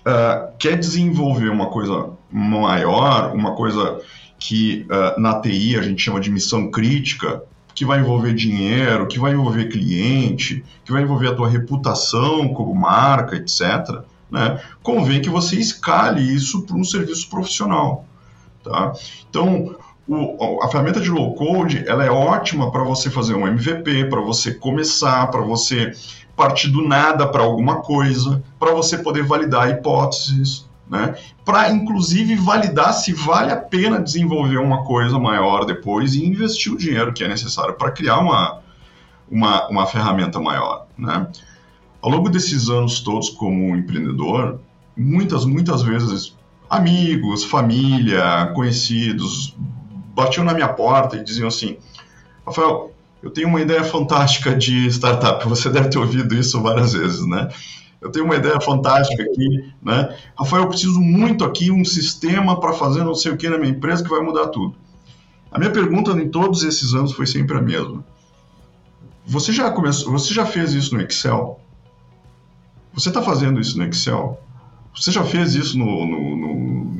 [0.07, 3.99] uh, quer desenvolver uma coisa maior, uma coisa
[4.39, 9.19] que uh, na TI a gente chama de missão crítica, que vai envolver dinheiro, que
[9.19, 15.29] vai envolver cliente, que vai envolver a tua reputação como marca, etc né, convém que
[15.29, 18.05] você escale isso para um serviço profissional.
[18.63, 18.93] Tá?
[19.29, 19.75] Então,
[20.07, 24.21] o, a ferramenta de low code ela é ótima para você fazer um MVP, para
[24.21, 25.93] você começar, para você
[26.35, 31.15] partir do nada para alguma coisa, para você poder validar hipóteses, né?
[31.43, 36.77] para inclusive validar se vale a pena desenvolver uma coisa maior depois e investir o
[36.77, 38.59] dinheiro que é necessário para criar uma,
[39.29, 40.87] uma, uma ferramenta maior.
[40.97, 41.27] Né?
[42.05, 44.59] Ao longo desses anos todos como empreendedor,
[44.95, 46.35] muitas, muitas vezes
[46.69, 49.57] amigos, família, conhecidos
[50.13, 51.77] batiam na minha porta e diziam assim:
[52.45, 55.43] Rafael, eu tenho uma ideia fantástica de startup.
[55.49, 57.49] Você deve ter ouvido isso várias vezes, né?
[57.99, 60.15] Eu tenho uma ideia fantástica aqui, né?
[60.37, 63.71] Rafael, eu preciso muito aqui um sistema para fazer não sei o que na minha
[63.71, 64.75] empresa que vai mudar tudo.
[65.51, 68.05] A minha pergunta em todos esses anos foi sempre a mesma.
[69.25, 71.64] Você já começou, você já fez isso no Excel?
[72.95, 74.41] Você está fazendo isso no Excel?
[74.95, 76.55] Você já fez isso no, no, no,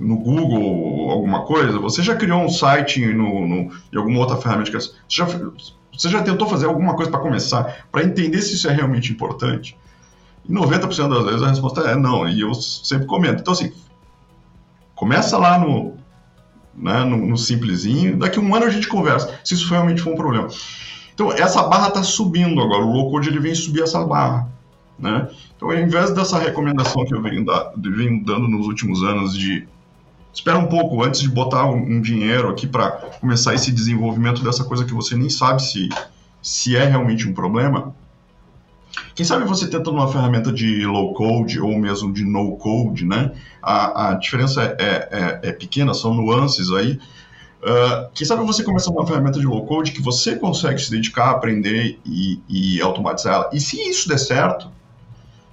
[0.07, 1.79] no, Google, alguma coisa?
[1.79, 4.69] Você já criou um site no, no, em alguma outra ferramenta?
[4.77, 8.73] Você já, você já tentou fazer alguma coisa para começar, para entender se isso é
[8.73, 9.77] realmente importante?
[10.47, 13.39] E 90% das vezes a resposta é não, e eu sempre comento.
[13.39, 13.71] Então, assim,
[14.93, 15.93] começa lá no,
[16.75, 20.11] né, no, no simplesinho, daqui a um ano a gente conversa, se isso realmente for
[20.11, 20.49] um problema.
[21.13, 24.53] Então, essa barra está subindo agora, o low code ele vem subir essa barra.
[24.97, 25.27] Né?
[25.55, 29.67] Então, ao invés dessa recomendação que eu venho, da, venho dando nos últimos anos de
[30.33, 34.65] espera um pouco antes de botar um, um dinheiro aqui para começar esse desenvolvimento dessa
[34.65, 35.89] coisa que você nem sabe se,
[36.41, 37.95] se é realmente um problema.
[39.13, 43.31] Quem sabe você tenta uma ferramenta de low code ou mesmo de no code, né?
[43.61, 46.99] A, a diferença é, é, é pequena, são nuances aí.
[47.63, 51.27] Uh, quem sabe você começa uma ferramenta de low code que você consegue se dedicar
[51.27, 53.49] a aprender e, e automatizar ela.
[53.53, 54.69] E se isso der certo,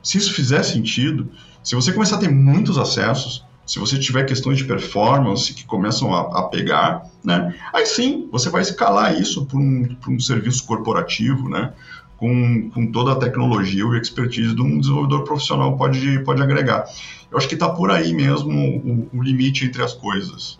[0.03, 1.29] se isso fizer sentido,
[1.63, 6.13] se você começar a ter muitos acessos, se você tiver questões de performance que começam
[6.13, 11.49] a, a pegar, né, aí sim você vai escalar isso para um, um serviço corporativo,
[11.49, 11.73] né,
[12.17, 16.85] com, com toda a tecnologia e expertise de um desenvolvedor profissional pode, pode agregar.
[17.31, 20.59] Eu acho que está por aí mesmo o, o limite entre as coisas.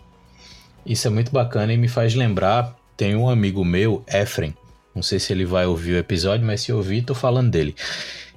[0.85, 4.53] Isso é muito bacana e me faz lembrar, tem um amigo meu, Efren,
[4.95, 7.75] não sei se ele vai ouvir o episódio, mas se ouvir, estou falando dele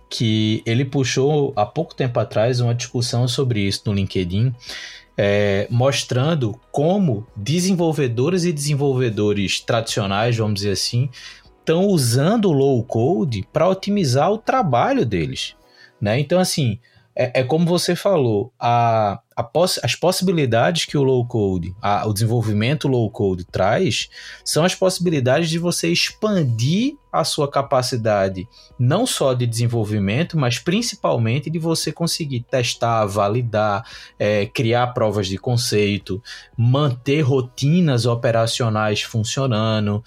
[0.08, 4.54] que ele puxou há pouco tempo atrás uma discussão sobre isso no LinkedIn,
[5.16, 11.08] é, mostrando como desenvolvedores e desenvolvedores tradicionais, vamos dizer assim,
[11.58, 15.56] estão usando o low code para otimizar o trabalho deles.
[16.00, 16.20] Né?
[16.20, 16.78] Então, assim,
[17.16, 22.06] é, é como você falou, a, a poss as possibilidades que o low code, a,
[22.06, 24.10] o desenvolvimento low code traz,
[24.44, 28.46] são as possibilidades de você expandir a sua capacidade,
[28.78, 33.86] não só de desenvolvimento, mas principalmente de você conseguir testar, validar,
[34.18, 36.22] é, criar provas de conceito,
[36.54, 40.04] manter rotinas operacionais funcionando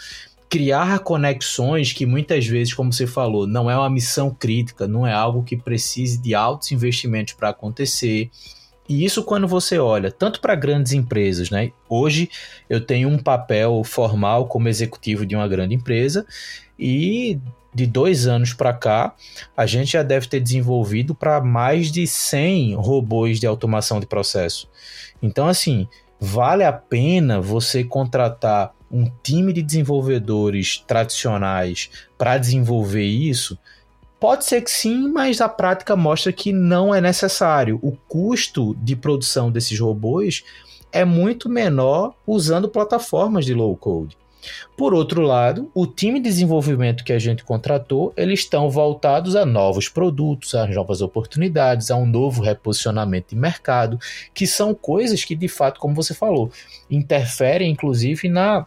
[0.49, 5.13] criar conexões que muitas vezes, como você falou, não é uma missão crítica, não é
[5.13, 8.31] algo que precise de altos investimentos para acontecer.
[8.87, 11.71] E isso quando você olha tanto para grandes empresas, né?
[11.87, 12.27] Hoje
[12.67, 16.25] eu tenho um papel formal como executivo de uma grande empresa
[16.77, 17.39] e
[17.71, 19.13] de dois anos para cá
[19.55, 24.67] a gente já deve ter desenvolvido para mais de 100 robôs de automação de processo.
[25.21, 25.87] Então assim
[26.19, 33.57] vale a pena você contratar um time de desenvolvedores tradicionais para desenvolver isso?
[34.19, 37.79] Pode ser que sim, mas a prática mostra que não é necessário.
[37.81, 40.43] O custo de produção desses robôs
[40.91, 44.17] é muito menor usando plataformas de low code.
[44.77, 49.45] Por outro lado, o time de desenvolvimento que a gente contratou, eles estão voltados a
[49.45, 53.99] novos produtos, a novas oportunidades, a um novo reposicionamento de mercado,
[54.33, 56.51] que são coisas que, de fato, como você falou,
[56.89, 58.65] interferem inclusive na,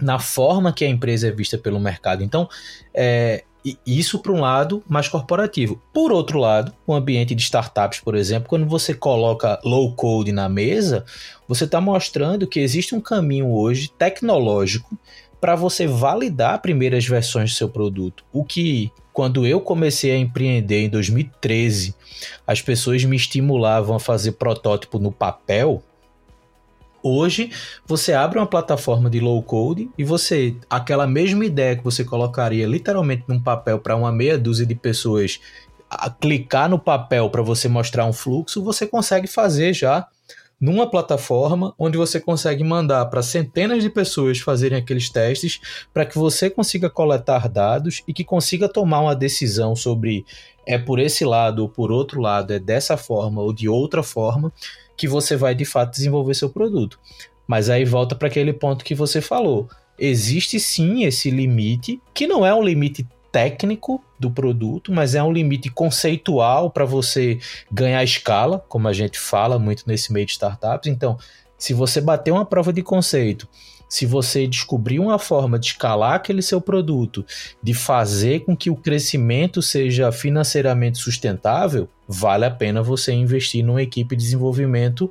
[0.00, 2.22] na forma que a empresa é vista pelo mercado.
[2.22, 2.48] Então,
[2.92, 3.44] é,
[3.86, 5.80] isso para um lado mais corporativo.
[5.92, 10.48] Por outro lado, o ambiente de startups, por exemplo, quando você coloca low code na
[10.48, 11.04] mesa,
[11.46, 14.98] você está mostrando que existe um caminho hoje tecnológico
[15.40, 18.24] para você validar primeiras versões do seu produto.
[18.32, 21.94] O que, quando eu comecei a empreender em 2013,
[22.46, 25.82] as pessoas me estimulavam a fazer protótipo no papel,
[27.02, 27.50] Hoje,
[27.86, 32.66] você abre uma plataforma de low code e você, aquela mesma ideia que você colocaria
[32.66, 35.40] literalmente num papel para uma meia dúzia de pessoas
[36.20, 40.06] clicar no papel para você mostrar um fluxo, você consegue fazer já
[40.60, 45.58] numa plataforma onde você consegue mandar para centenas de pessoas fazerem aqueles testes
[45.92, 50.24] para que você consiga coletar dados e que consiga tomar uma decisão sobre
[50.66, 54.52] é por esse lado ou por outro lado, é dessa forma ou de outra forma
[55.00, 57.00] que você vai de fato desenvolver seu produto.
[57.46, 59.66] Mas aí volta para aquele ponto que você falou.
[59.98, 65.32] Existe sim esse limite, que não é um limite técnico do produto, mas é um
[65.32, 67.38] limite conceitual para você
[67.72, 70.92] ganhar escala, como a gente fala muito nesse meio de startups.
[70.92, 71.16] Então,
[71.56, 73.48] se você bater uma prova de conceito,
[73.90, 77.26] se você descobrir uma forma de escalar aquele seu produto,
[77.60, 83.82] de fazer com que o crescimento seja financeiramente sustentável, vale a pena você investir numa
[83.82, 85.10] equipe de desenvolvimento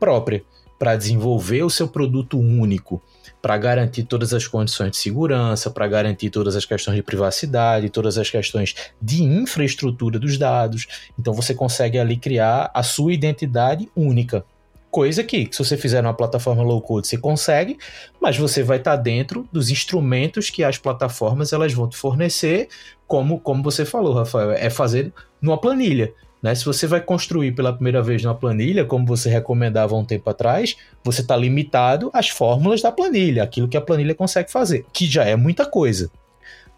[0.00, 0.42] própria
[0.78, 3.00] para desenvolver o seu produto único,
[3.42, 8.16] para garantir todas as condições de segurança, para garantir todas as questões de privacidade, todas
[8.16, 10.86] as questões de infraestrutura dos dados.
[11.18, 14.44] Então você consegue ali criar a sua identidade única.
[14.94, 17.76] Coisa que, se você fizer uma plataforma low code, você consegue,
[18.20, 22.68] mas você vai estar tá dentro dos instrumentos que as plataformas elas vão te fornecer,
[23.04, 26.12] como, como você falou, Rafael, é fazer numa planilha.
[26.40, 26.54] Né?
[26.54, 30.76] Se você vai construir pela primeira vez numa planilha, como você recomendava um tempo atrás,
[31.02, 35.24] você está limitado às fórmulas da planilha, aquilo que a planilha consegue fazer, que já
[35.24, 36.08] é muita coisa.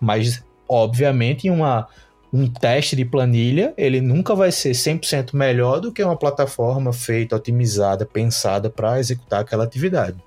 [0.00, 1.87] Mas, obviamente, em uma,
[2.37, 7.35] um teste de planilha, ele nunca vai ser 100% melhor do que uma plataforma feita,
[7.35, 10.22] otimizada, pensada para executar aquela atividade.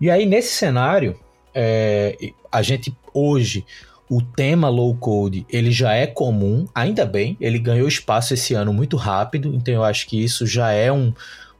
[0.00, 1.18] E aí, nesse cenário,
[1.54, 2.16] é,
[2.50, 3.64] a gente hoje
[4.08, 8.72] o tema low code ele já é comum, ainda bem, ele ganhou espaço esse ano
[8.72, 11.12] muito rápido, então eu acho que isso já é um,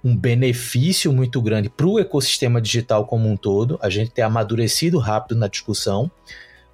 [0.03, 4.99] um benefício muito grande para o ecossistema digital como um todo, a gente ter amadurecido
[4.99, 6.11] rápido na discussão,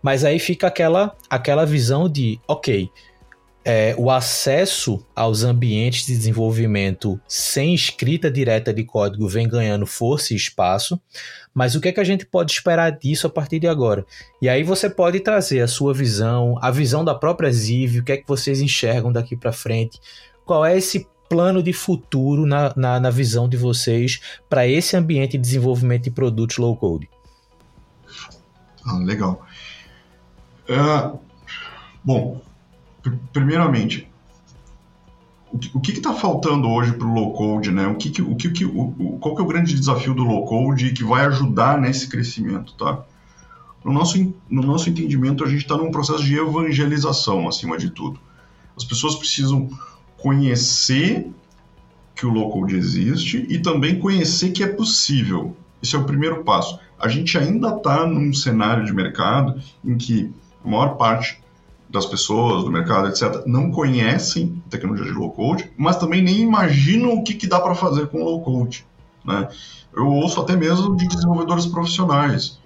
[0.02, 2.90] mas aí fica aquela, aquela visão de, ok,
[3.64, 10.32] é, o acesso aos ambientes de desenvolvimento sem escrita direta de código vem ganhando força
[10.32, 11.00] e espaço,
[11.52, 14.04] mas o que é que a gente pode esperar disso a partir de agora?
[14.40, 18.12] E aí você pode trazer a sua visão, a visão da própria Ziv, o que
[18.12, 20.00] é que vocês enxergam daqui para frente,
[20.44, 25.32] qual é esse plano de futuro na, na, na visão de vocês para esse ambiente
[25.32, 27.08] de desenvolvimento de produtos low code?
[28.84, 29.46] Ah, legal.
[30.70, 31.18] Uh,
[32.04, 32.40] bom,
[33.32, 34.08] primeiramente,
[35.74, 37.88] o que está faltando hoje para o low code, né?
[37.88, 40.92] O que, o que, que o, qual que é o grande desafio do low code
[40.92, 43.02] que vai ajudar nesse crescimento, tá?
[43.84, 44.16] No nosso,
[44.48, 48.20] no nosso entendimento, a gente está num processo de evangelização, acima de tudo.
[48.76, 49.68] As pessoas precisam
[50.18, 51.32] conhecer
[52.14, 55.56] que o low code existe e também conhecer que é possível.
[55.82, 56.78] Esse é o primeiro passo.
[56.98, 60.32] A gente ainda está num cenário de mercado em que
[60.64, 61.40] a maior parte
[61.88, 67.14] das pessoas, do mercado, etc., não conhecem tecnologia de low code, mas também nem imaginam
[67.14, 68.86] o que, que dá para fazer com low code.
[69.24, 69.48] Né?
[69.94, 72.60] Eu ouço até mesmo de desenvolvedores profissionais.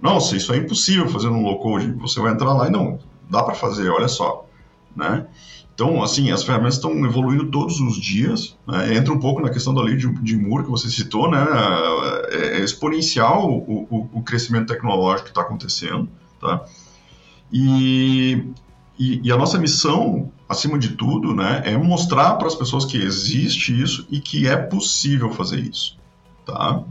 [0.00, 1.92] Nossa, isso é impossível fazer no low code.
[1.92, 4.46] Você vai entrar lá e não, dá para fazer, olha só.
[4.96, 5.26] Né?
[5.74, 8.56] Então, assim, as ferramentas estão evoluindo todos os dias.
[8.66, 8.96] Né?
[8.96, 11.44] Entra um pouco na questão da lei de, de Moore que você citou, né?
[12.30, 16.08] É, é exponencial o, o, o crescimento tecnológico que está acontecendo.
[16.40, 16.64] Tá?
[17.52, 18.44] E,
[18.98, 22.96] e, e, a nossa missão, acima de tudo, né, é mostrar para as pessoas que
[22.96, 25.98] existe isso e que é possível fazer isso.
[26.44, 26.82] Tá?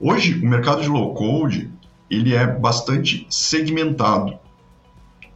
[0.00, 1.70] Hoje, o mercado de low code
[2.10, 4.38] ele é bastante segmentado,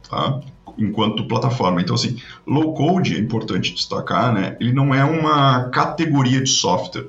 [0.07, 0.41] tá?
[0.77, 1.81] enquanto plataforma.
[1.81, 4.55] Então, assim, low code é importante destacar, né?
[4.59, 7.07] Ele não é uma categoria de software,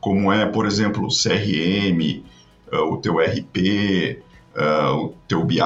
[0.00, 2.24] como é, por exemplo, o CRM,
[2.72, 4.22] eh, o teu RP,
[4.56, 5.60] uh, o teu BI,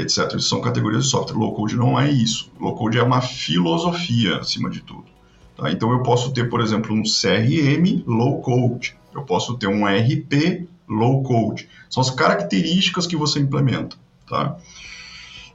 [0.00, 0.38] etc.
[0.40, 1.38] São categorias de software.
[1.38, 2.50] Low code não é isso.
[2.60, 5.04] Low code é uma filosofia, acima de tudo.
[5.56, 5.70] Tá?
[5.70, 8.96] Então eu posso ter, por exemplo, um CRM low code.
[9.14, 11.68] Eu posso ter um RP low code.
[11.88, 13.96] São as características que você implementa,
[14.28, 14.56] tá?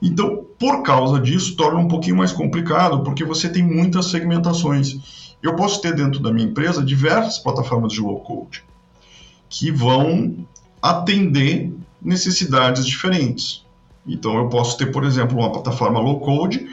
[0.02, 5.36] Então, por causa disso, torna um pouquinho mais complicado, porque você tem muitas segmentações.
[5.44, 8.64] Eu posso ter dentro da minha empresa diversas plataformas de low code
[9.50, 10.48] que vão
[10.82, 13.66] atender necessidades diferentes.
[14.06, 16.68] Então, eu posso ter, por exemplo, uma plataforma low code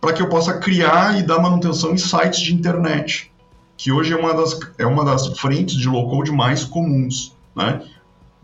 [0.00, 3.30] para que eu possa criar e dar manutenção em sites de internet,
[3.76, 7.36] que hoje é uma das, é uma das frentes de low code mais comuns.
[7.54, 7.82] Né?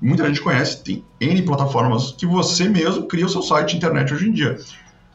[0.00, 4.12] Muita gente conhece, tem N plataformas que você mesmo cria o seu site de internet
[4.12, 4.58] hoje em dia.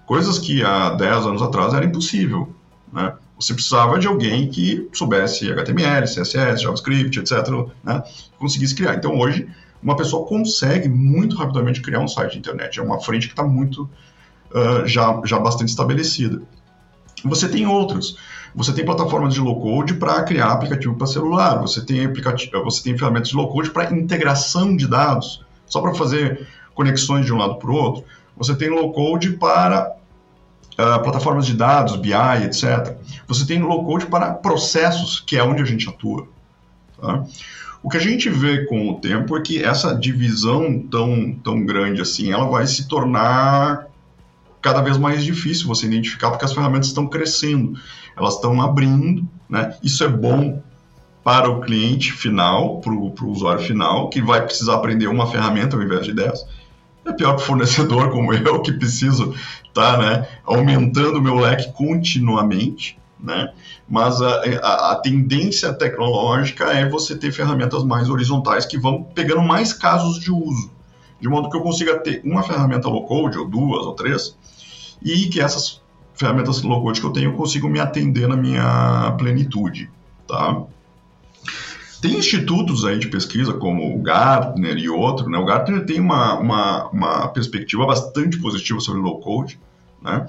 [0.08, 2.54] Coisas que há 10 anos atrás era impossível.
[2.92, 3.14] Né?
[3.40, 7.48] Você precisava de alguém que soubesse HTML, CSS, JavaScript, etc.,
[7.84, 8.04] né?
[8.40, 8.96] conseguisse criar.
[8.96, 9.48] Então hoje,
[9.82, 12.80] uma pessoa consegue muito rapidamente criar um site de internet.
[12.80, 13.90] É uma frente que está muito
[14.52, 16.42] uh, já, já bastante estabelecida.
[17.24, 18.18] Você tem outros.
[18.54, 21.60] Você tem plataformas de low-code para criar aplicativo para celular.
[21.62, 26.48] Você tem, aplicativo, você tem ferramentas de low-code para integração de dados, só para fazer
[26.74, 28.04] conexões de um lado para o outro.
[28.36, 29.96] Você tem low-code para
[30.74, 32.14] uh, plataformas de dados, BI,
[32.44, 32.98] etc.
[33.28, 36.28] Você tem low-code para processos, que é onde a gente atua.
[37.00, 37.24] Tá?
[37.84, 42.02] O que a gente vê com o tempo é que essa divisão tão, tão grande
[42.02, 43.88] assim, ela vai se tornar
[44.62, 47.74] cada vez mais difícil você identificar porque as ferramentas estão crescendo,
[48.16, 49.76] elas estão abrindo, né?
[49.82, 50.62] Isso é bom
[51.24, 55.82] para o cliente final, para o usuário final, que vai precisar aprender uma ferramenta ao
[55.82, 56.46] invés de 10.
[57.06, 59.34] É pior para o fornecedor como eu, que preciso
[59.68, 63.01] estar tá, né, aumentando o meu leque continuamente.
[63.22, 63.54] Né?
[63.88, 69.42] Mas a, a, a, tendência tecnológica é você ter ferramentas mais horizontais que vão pegando
[69.42, 70.72] mais casos de uso,
[71.20, 74.36] de modo que eu consiga ter uma ferramenta low code, ou duas, ou três,
[75.04, 75.82] e que essas
[76.16, 79.90] ferramentas low code que eu tenho consigam me atender na minha plenitude,
[80.28, 80.64] tá?
[82.02, 85.38] Tem institutos aí de pesquisa como o Gartner e outro, né?
[85.38, 89.60] O Gartner tem uma, uma, uma perspectiva bastante positiva sobre low code,
[90.02, 90.26] né?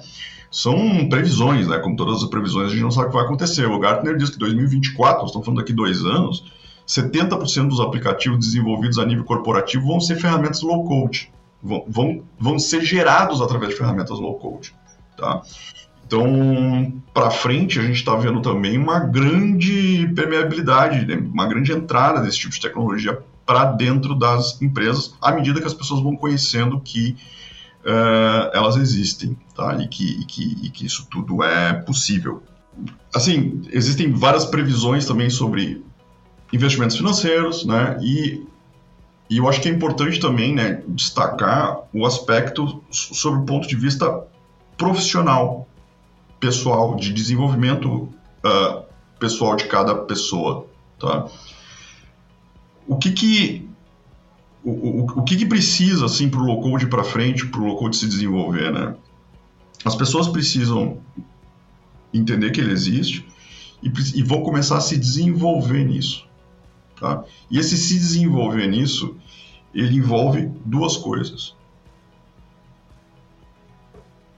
[0.53, 1.79] São previsões, né?
[1.79, 3.65] Como todas as previsões, a gente não sabe o que vai acontecer.
[3.65, 6.45] O Gartner diz que 2024, nós estamos falando daqui dois anos,
[6.87, 11.33] 70% dos aplicativos desenvolvidos a nível corporativo vão ser ferramentas low code
[11.63, 14.75] vão, vão, vão ser gerados através de ferramentas low code.
[15.17, 15.41] Tá?
[16.05, 21.15] Então, para frente, a gente está vendo também uma grande permeabilidade, né?
[21.15, 25.73] uma grande entrada desse tipo de tecnologia para dentro das empresas, à medida que as
[25.73, 27.15] pessoas vão conhecendo que
[27.85, 29.75] uh, elas existem tá?
[29.81, 32.43] e, que, e, que, e que isso tudo é possível.
[33.13, 35.83] Assim, existem várias previsões também sobre
[36.51, 37.97] investimentos financeiros, né?
[38.01, 38.45] E
[39.33, 43.75] e eu acho que é importante também né, destacar o aspecto sobre o ponto de
[43.75, 44.27] vista
[44.77, 45.67] profissional,
[46.39, 48.09] pessoal, de desenvolvimento
[48.45, 48.83] uh,
[49.19, 50.67] pessoal de cada pessoa.
[50.99, 51.27] Tá?
[52.87, 53.69] O que que
[54.63, 57.65] o, o, o que, que precisa assim para o low code para frente, para o
[57.65, 58.95] low code se desenvolver, né?
[59.83, 60.97] As pessoas precisam
[62.13, 63.27] entender que ele existe
[63.81, 66.25] e, e vão começar a se desenvolver nisso.
[66.99, 67.23] Tá?
[67.51, 69.17] E esse se desenvolver nisso,
[69.73, 71.53] ele envolve duas coisas.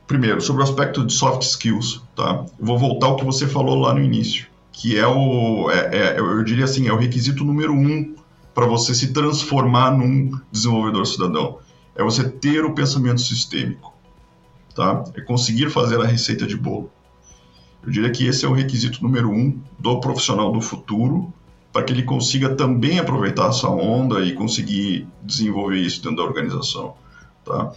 [0.08, 2.46] Primeiro, sobre o aspecto de soft skills, tá?
[2.60, 6.20] Eu vou voltar ao que você falou lá no início, que é o, é, é,
[6.20, 8.16] eu diria assim, é o requisito número um
[8.56, 11.60] para você se transformar num desenvolvedor cidadão.
[11.94, 13.94] É você ter o pensamento sistêmico,
[14.74, 15.04] tá?
[15.14, 16.90] É conseguir fazer a receita de bolo.
[17.84, 21.32] Eu diria que esse é o requisito número um do profissional do futuro
[21.72, 26.96] para que ele consiga também aproveitar essa onda e conseguir desenvolver isso dentro da organização.
[27.44, 27.74] Tá?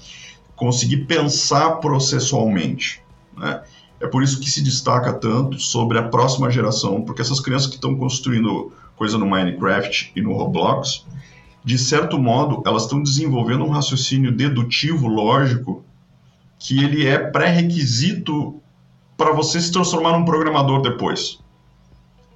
[0.54, 3.02] Conseguir pensar processualmente.
[3.36, 3.60] Né?
[4.00, 7.74] É por isso que se destaca tanto sobre a próxima geração, porque essas crianças que
[7.74, 11.06] estão construindo coisa no Minecraft e no Roblox,
[11.64, 15.84] de certo modo, elas estão desenvolvendo um raciocínio dedutivo, lógico,
[16.58, 18.60] que ele é pré-requisito
[19.16, 21.38] para você se transformar num programador depois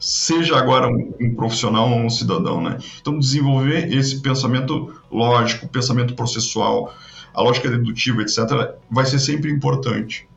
[0.03, 2.77] seja agora um, um, profissional ou um cidadão, né?
[3.01, 6.93] Então, desenvolver esse pensamento lógico, pensamento processual,
[7.33, 10.29] a lógica dedutiva, etc., vai ser sempre importante.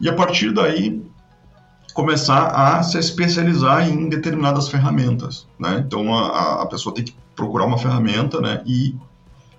[0.00, 1.02] E a partir daí,
[1.96, 5.82] começar a se especializar em determinadas ferramentas, né?
[5.84, 8.62] Então, a, a pessoa tem que procurar uma ferramenta, né?
[8.66, 8.94] E,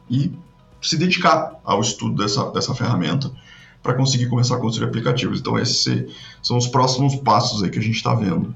[0.08, 0.32] e
[0.80, 3.32] se dedicar ao estudo dessa, dessa ferramenta
[3.82, 5.40] para conseguir começar a construir aplicativos.
[5.40, 6.14] Então, esses
[6.44, 8.56] são os próximos passos aí que a gente está vendo.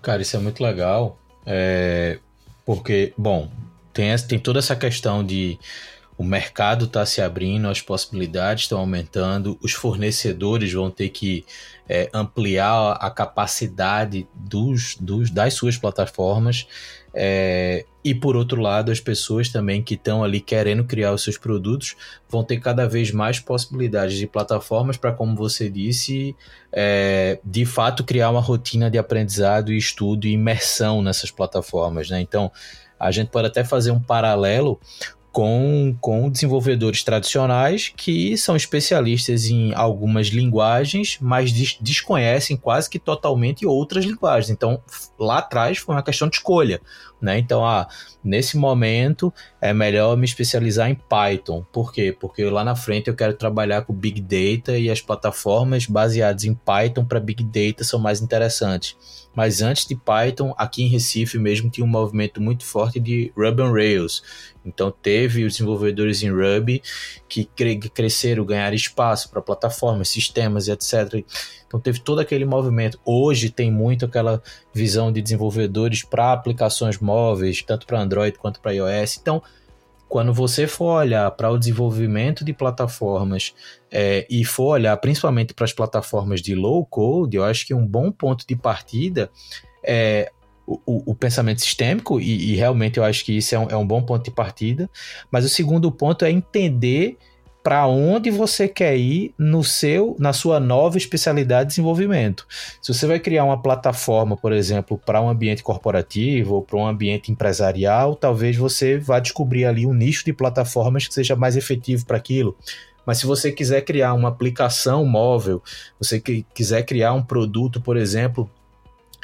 [0.00, 1.18] Cara, isso é muito legal.
[1.44, 2.18] É,
[2.64, 3.50] porque, bom,
[3.92, 5.58] tem, tem toda essa questão de
[6.16, 11.44] o mercado está se abrindo, as possibilidades estão aumentando, os fornecedores vão ter que
[11.88, 16.66] é, ampliar a capacidade dos, dos, das suas plataformas.
[17.16, 21.38] É, e por outro lado, as pessoas também que estão ali querendo criar os seus
[21.38, 21.96] produtos
[22.28, 26.34] vão ter cada vez mais possibilidades de plataformas para, como você disse,
[26.72, 32.10] é, de fato criar uma rotina de aprendizado e estudo e imersão nessas plataformas.
[32.10, 32.20] Né?
[32.20, 32.52] Então,
[32.98, 34.80] a gente pode até fazer um paralelo
[35.34, 43.00] com, com desenvolvedores tradicionais que são especialistas em algumas linguagens, mas des desconhecem quase que
[43.00, 44.50] totalmente outras linguagens.
[44.50, 44.80] Então,
[45.18, 46.80] lá atrás foi uma questão de escolha.
[47.20, 47.36] Né?
[47.36, 47.88] Então, ah,
[48.22, 51.64] nesse momento é melhor me especializar em Python.
[51.72, 52.16] Por quê?
[52.18, 56.54] Porque lá na frente eu quero trabalhar com Big Data e as plataformas baseadas em
[56.54, 58.96] Python para Big Data são mais interessantes.
[59.34, 63.62] Mas antes de Python, aqui em Recife mesmo tinha um movimento muito forte de Ruby
[63.62, 64.22] on Rails.
[64.64, 66.82] Então teve os desenvolvedores em Ruby
[67.28, 67.48] que
[67.92, 71.24] cresceram, ganharam espaço para plataformas, sistemas e etc.
[71.66, 72.98] Então teve todo aquele movimento.
[73.04, 78.72] Hoje tem muito aquela visão de desenvolvedores para aplicações móveis, tanto para Android quanto para
[78.72, 79.18] iOS.
[79.20, 79.42] Então,
[80.14, 83.52] quando você for olhar para o desenvolvimento de plataformas
[83.90, 87.84] é, e for olhar principalmente para as plataformas de low code, eu acho que um
[87.84, 89.28] bom ponto de partida
[89.84, 90.30] é
[90.64, 93.84] o, o, pensamento sistêmico, e, e, realmente eu acho que isso é um, é um
[93.84, 94.88] bom ponto de partida.
[95.32, 97.18] Mas o segundo ponto é entender
[97.64, 102.46] para onde você quer ir no seu, na sua nova especialidade de desenvolvimento.
[102.82, 106.86] Se você vai criar uma plataforma, por exemplo, para um ambiente corporativo ou para um
[106.86, 112.04] ambiente empresarial, talvez você vá descobrir ali um nicho de plataformas que seja mais efetivo
[112.04, 112.54] para aquilo.
[113.06, 115.62] Mas se você quiser criar uma aplicação móvel,
[115.98, 118.50] você quiser criar um produto, por exemplo,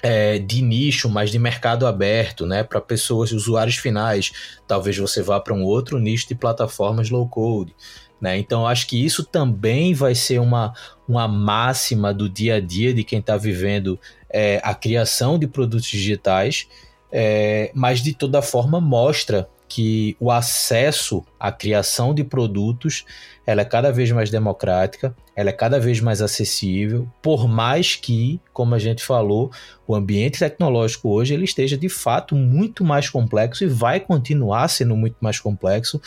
[0.03, 4.33] é, de nicho, mas de mercado aberto, né, para pessoas, usuários finais.
[4.67, 7.77] Talvez você vá para um outro nicho de plataformas low code.
[8.21, 8.39] Né?
[8.39, 10.75] Então, acho que isso também vai ser uma,
[11.09, 13.99] uma máxima do dia a dia de quem está vivendo
[14.29, 16.69] é, a criação de produtos digitais,
[17.11, 23.05] é, mas de toda forma mostra que o acesso à criação de produtos
[23.47, 28.41] ela é cada vez mais democrática, ela é cada vez mais acessível, por mais que,
[28.53, 29.51] como a gente falou,
[29.87, 34.97] o ambiente tecnológico hoje ele esteja de fato muito mais complexo e vai continuar sendo
[34.97, 36.01] muito mais complexo.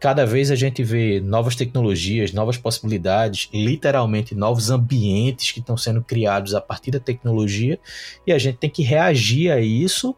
[0.00, 6.02] Cada vez a gente vê novas tecnologias, novas possibilidades, literalmente novos ambientes que estão sendo
[6.02, 7.78] criados a partir da tecnologia,
[8.26, 10.16] e a gente tem que reagir a isso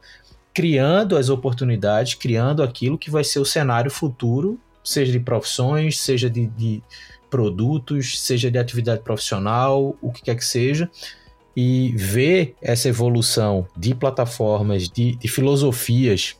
[0.55, 6.31] criando as oportunidades, criando aquilo que vai ser o cenário futuro, seja de profissões, seja
[6.31, 6.83] de, de
[7.29, 10.89] produtos, seja de atividade profissional, o que quer que seja,
[11.57, 16.37] e ver essa evolução de plataformas, de, de filosofias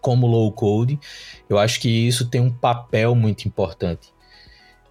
[0.00, 0.98] como low code,
[1.48, 4.12] eu acho que isso tem um papel muito importante.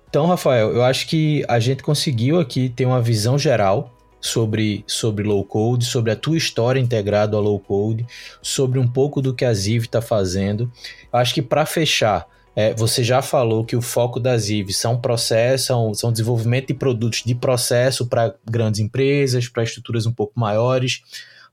[0.10, 5.24] Então, Rafael, eu acho que a gente conseguiu aqui ter uma visão geral sobre, sobre
[5.24, 8.06] low code, sobre a tua história integrada ao low code,
[8.42, 10.72] sobre um pouco do que a Ziv está fazendo.
[11.12, 15.00] Eu acho que para fechar, é, você já falou que o foco da Ziv são
[15.00, 20.40] processos, são, são desenvolvimento de produtos de processo para grandes empresas, para estruturas um pouco
[20.40, 21.04] maiores.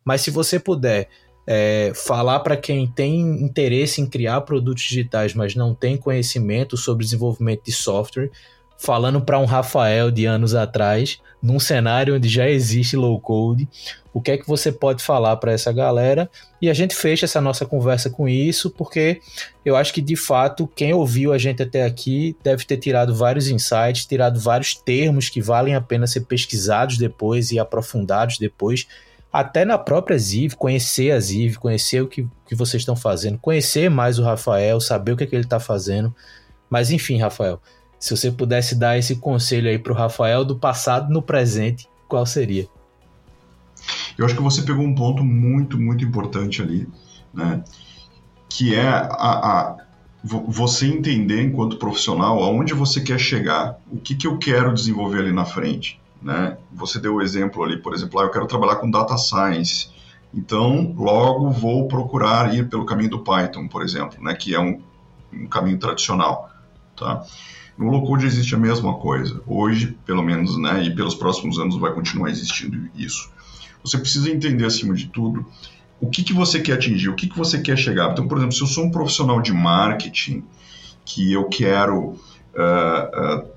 [0.04, 1.08] Mas se você puder
[1.46, 7.04] é, falar para quem tem interesse em criar produtos digitais, mas não tem conhecimento sobre
[7.04, 8.30] desenvolvimento de software,
[8.78, 13.68] falando para um Rafael de anos atrás, num cenário onde já existe low code,
[14.12, 16.30] o que é que você pode falar para essa galera?
[16.62, 19.20] E a gente fecha essa nossa conversa com isso, porque
[19.64, 23.48] eu acho que de fato quem ouviu a gente até aqui deve ter tirado vários
[23.48, 28.86] insights, tirado vários termos que valem a pena ser pesquisados depois e aprofundados depois.
[29.34, 33.90] Até na própria Ziv, conhecer a Ziv, conhecer o que, que vocês estão fazendo, conhecer
[33.90, 36.14] mais o Rafael, saber o que, é que ele está fazendo.
[36.70, 37.60] Mas enfim, Rafael,
[37.98, 42.24] se você pudesse dar esse conselho aí para o Rafael do passado no presente, qual
[42.24, 42.68] seria?
[44.16, 46.86] Eu acho que você pegou um ponto muito, muito importante ali,
[47.34, 47.64] né?
[48.48, 49.76] Que é a, a
[50.22, 55.32] você entender enquanto profissional aonde você quer chegar, o que, que eu quero desenvolver ali
[55.32, 56.00] na frente.
[56.24, 56.56] Né?
[56.72, 59.90] Você deu o exemplo ali, por exemplo, ah, eu quero trabalhar com data science,
[60.32, 64.34] então logo vou procurar ir pelo caminho do Python, por exemplo, né?
[64.34, 64.80] que é um,
[65.30, 66.50] um caminho tradicional.
[66.96, 67.22] Tá?
[67.76, 69.42] No low code existe a mesma coisa.
[69.46, 73.30] Hoje, pelo menos, né, e pelos próximos anos vai continuar existindo isso.
[73.84, 75.44] Você precisa entender, acima de tudo,
[76.00, 78.12] o que, que você quer atingir, o que, que você quer chegar.
[78.12, 80.42] Então, por exemplo, se eu sou um profissional de marketing,
[81.04, 82.16] que eu quero uh,
[83.36, 83.53] uh,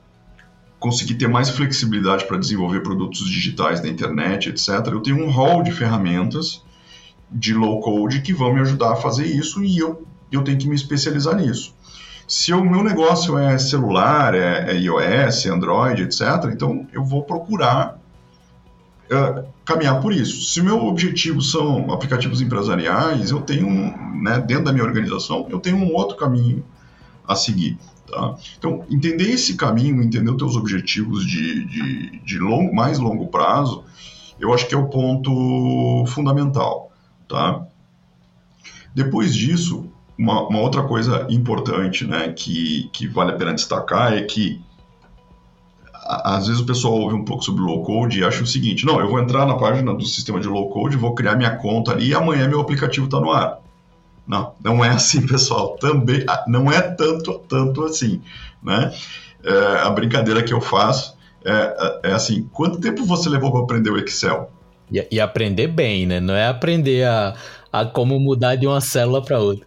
[0.80, 5.63] conseguir ter mais flexibilidade para desenvolver produtos digitais na internet, etc., eu tenho um hall
[5.63, 6.63] de ferramentas
[7.32, 10.67] de low code que vão me ajudar a fazer isso e eu, eu tenho que
[10.67, 11.75] me especializar nisso.
[12.28, 16.21] Se o meu negócio é celular, é, é iOS, Android, etc.,
[16.51, 17.99] então eu vou procurar
[19.09, 20.45] uh, caminhar por isso.
[20.45, 23.69] Se o meu objetivo são aplicativos empresariais, eu tenho,
[24.21, 26.63] né, dentro da minha organização, eu tenho um outro caminho
[27.25, 27.78] a seguir.
[28.08, 28.36] Tá?
[28.58, 33.84] Então, entender esse caminho, entender os teus objetivos de, de, de longo, mais longo prazo,
[34.39, 36.91] eu acho que é o ponto fundamental.
[37.28, 37.66] Tá?
[38.95, 44.22] Depois disso, uma, uma, outra coisa importante né, que, que vale a pena destacar é
[44.24, 44.62] que
[46.08, 48.99] às vezes o pessoal ouve um pouco sobre low code e acha o seguinte: não,
[49.01, 52.08] eu vou entrar na página do sistema de low code, vou criar minha conta ali
[52.08, 53.60] e amanhã meu aplicativo está no ar.
[54.28, 55.78] Não, não é assim, pessoal.
[55.78, 58.21] Também ah, não é tanto, tanto assim,
[58.61, 58.93] né?
[59.43, 61.15] É, a brincadeira que eu faço
[61.45, 64.51] é, é, assim: quanto tempo você levou para aprender o Excel?
[64.91, 66.19] E, e, aprender bem, né?
[66.19, 67.36] Não é aprender a,
[67.71, 69.65] a como mudar de uma célula para outra.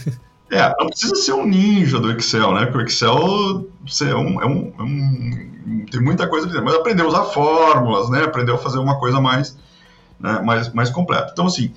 [0.50, 2.66] é, não precisa ser um ninja do Excel, né?
[2.66, 5.52] Porque o Excel você é um, é um, é um
[5.90, 8.24] tem muita coisa, mas aprender a usar fórmulas, né?
[8.24, 9.56] Aprender a fazer uma coisa mais,
[10.18, 10.40] né?
[10.40, 11.30] mais, mais completa.
[11.32, 11.72] Então, assim,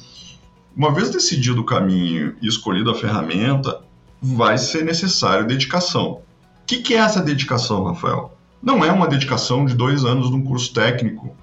[0.76, 3.82] uma vez decidido o caminho e escolhido a ferramenta,
[4.22, 6.14] vai ser necessário dedicação.
[6.14, 6.22] O
[6.68, 8.36] que, que é essa dedicação, Rafael?
[8.62, 11.34] Não é uma dedicação de dois anos de um curso técnico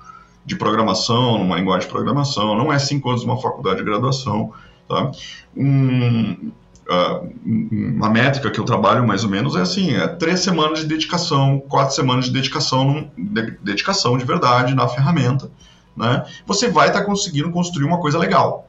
[0.45, 4.53] de programação, numa linguagem de programação, não é cinco anos uma faculdade de graduação.
[4.89, 5.13] Tá?
[5.57, 6.51] Um,
[6.91, 7.31] uh,
[7.71, 11.61] uma métrica que eu trabalho mais ou menos é assim: é três semanas de dedicação,
[11.69, 15.49] quatro semanas de dedicação, num, de, dedicação de verdade na ferramenta.
[15.97, 16.25] Né?
[16.47, 18.69] Você vai estar tá conseguindo construir uma coisa legal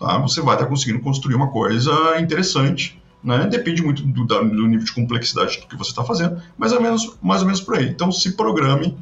[0.00, 0.18] tá?
[0.18, 3.00] você vai estar conseguindo construir uma coisa interessante.
[3.22, 3.46] Né?
[3.46, 7.42] Depende muito do, do nível de complexidade que você está fazendo, mas é menos, mais
[7.42, 7.86] ou menos por aí.
[7.86, 8.96] Então, se programe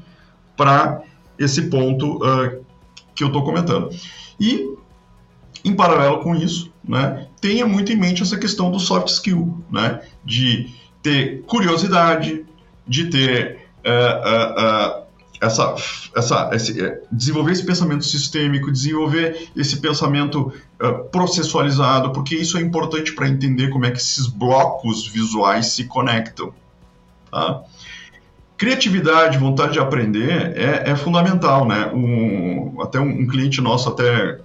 [0.56, 1.02] para
[1.38, 2.64] esse ponto uh,
[3.14, 3.90] que eu estou comentando.
[4.40, 4.74] E,
[5.64, 10.02] em paralelo com isso, né, tenha muito em mente essa questão do soft skill, né,
[10.24, 12.44] de ter curiosidade,
[12.86, 15.07] de ter uh, uh,
[15.40, 15.74] essa,
[16.16, 22.60] essa, esse, é, desenvolver esse pensamento sistêmico, desenvolver esse pensamento uh, processualizado, porque isso é
[22.60, 26.52] importante para entender como é que esses blocos visuais se conectam.
[27.30, 27.62] Tá?
[28.56, 31.86] Criatividade, vontade de aprender é, é fundamental, né?
[31.94, 34.40] Um, até um, um, cliente nosso, até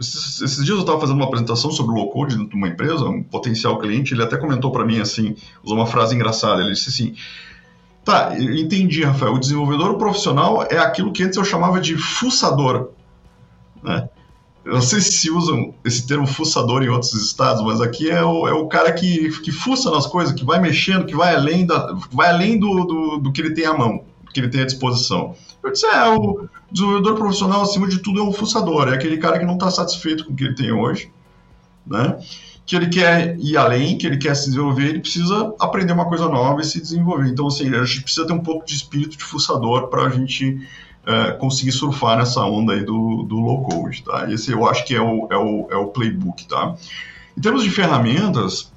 [0.00, 2.66] esses, esses dias eu estava fazendo uma apresentação sobre o low code dentro de uma
[2.66, 6.72] empresa, um potencial cliente, ele até comentou para mim assim, usou uma frase engraçada, ele
[6.72, 7.14] disse assim
[8.06, 9.34] Tá, entendi, Rafael.
[9.34, 12.90] O desenvolvedor profissional é aquilo que antes eu chamava de fuçador.
[13.82, 14.08] Né?
[14.64, 18.46] Eu não sei se usam esse termo fuçador em outros estados, mas aqui é o,
[18.46, 21.94] é o cara que, que fuça nas coisas, que vai mexendo, que vai além, da,
[22.12, 24.66] vai além do, do, do que ele tem à mão, do que ele tem à
[24.66, 25.34] disposição.
[25.60, 29.36] Eu disse, é, o desenvolvedor profissional, acima de tudo, é um fuçador, é aquele cara
[29.36, 31.10] que não está satisfeito com o que ele tem hoje,
[31.84, 32.16] né?
[32.66, 36.28] Que ele quer ir além, que ele quer se desenvolver, ele precisa aprender uma coisa
[36.28, 37.28] nova e se desenvolver.
[37.28, 40.66] Então, assim, a gente precisa ter um pouco de espírito de fuçador para a gente
[41.06, 44.28] é, conseguir surfar nessa onda aí do, do low code, tá?
[44.30, 46.74] Esse eu acho que é o, é o, é o playbook, tá?
[47.38, 48.72] Em termos de ferramentas,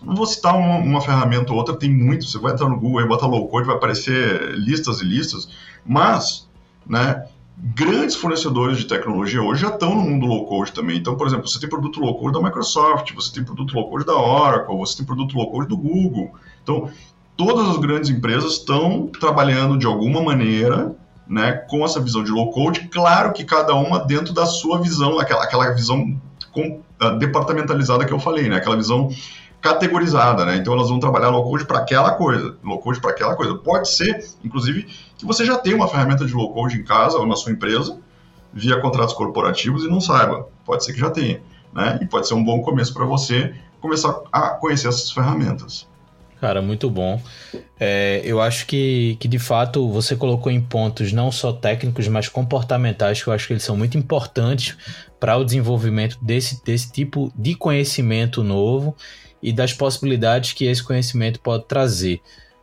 [0.00, 2.24] não vou citar uma, uma, ferramenta ou outra, tem muito.
[2.24, 5.48] Você vai entrar no Google e bota low code, vai aparecer listas e listas,
[5.84, 6.48] mas,
[6.86, 7.26] né,
[7.60, 10.98] grandes fornecedores de tecnologia hoje já estão no mundo low code também.
[10.98, 14.06] Então, por exemplo, você tem produto low code da Microsoft, você tem produto low code
[14.06, 16.32] da Oracle, você tem produto low code do Google.
[16.62, 16.90] Então,
[17.36, 20.96] todas as grandes empresas estão trabalhando de alguma maneira
[21.28, 25.18] né, com essa visão de low code, claro que cada uma dentro da sua visão,
[25.18, 26.18] aquela, aquela visão
[26.50, 29.10] com, uh, departamentalizada que eu falei, né, aquela visão
[29.60, 30.56] categorizada, né?
[30.56, 33.56] Então elas vão trabalhar low code para aquela coisa, low code para aquela coisa.
[33.56, 34.86] Pode ser, inclusive,
[35.18, 37.98] que você já tenha uma ferramenta de low code em casa ou na sua empresa
[38.52, 40.48] via contratos corporativos e não saiba.
[40.64, 41.42] Pode ser que já tenha,
[41.74, 41.98] né?
[42.00, 45.86] E pode ser um bom começo para você começar a conhecer essas ferramentas.
[46.40, 47.20] Cara, muito bom.
[47.80, 52.28] É, eu acho que, que de fato você colocou em pontos não só técnicos, mas
[52.28, 54.76] comportamentais, que eu acho que eles são muito importantes
[55.18, 58.96] para o desenvolvimento desse, desse tipo de conhecimento novo
[59.42, 62.20] e das possibilidades que esse conhecimento pode trazer.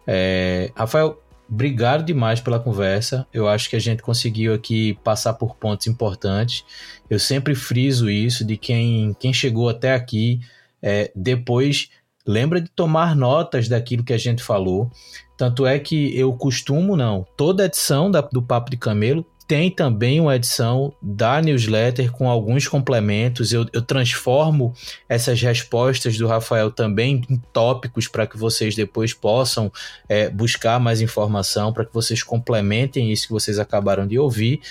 [0.08, 3.28] É, Rafael, obrigado demais pela conversa.
[3.34, 6.64] Eu acho que a gente conseguiu aqui passar por pontos importantes.
[7.10, 10.40] Eu sempre friso isso de quem, quem chegou até aqui,
[10.82, 11.90] é, depois
[12.26, 14.90] lembra de tomar notas daquilo que a gente falou.
[15.38, 20.20] Tanto é que eu costumo, não, toda edição da, do Papo de Camelo tem também
[20.20, 23.54] uma edição da newsletter com alguns complementos.
[23.54, 24.74] Eu, eu transformo
[25.08, 29.72] essas respostas do Rafael também em tópicos para que vocês depois possam
[30.10, 34.62] é, buscar mais informação, para que vocês complementem isso que vocês acabaram de ouvir.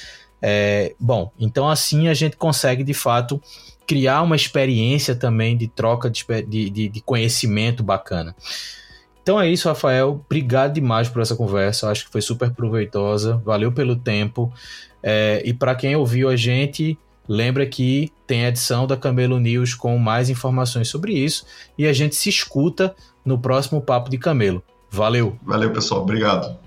[0.43, 3.41] É, bom, então assim a gente consegue de fato
[3.87, 6.25] criar uma experiência também de troca de,
[6.71, 8.35] de, de conhecimento bacana.
[9.25, 10.23] Então é isso, Rafael.
[10.27, 11.91] Obrigado demais por essa conversa.
[11.91, 13.41] Acho que foi super proveitosa.
[13.43, 14.53] Valeu pelo tempo.
[15.03, 19.73] É, e para quem ouviu a gente, lembra que tem a edição da Camelo News
[19.73, 21.47] com mais informações sobre isso.
[21.79, 22.95] E a gente se escuta
[23.25, 24.63] no próximo Papo de Camelo.
[24.91, 25.39] Valeu.
[25.43, 26.03] Valeu, pessoal.
[26.03, 26.64] Obrigado.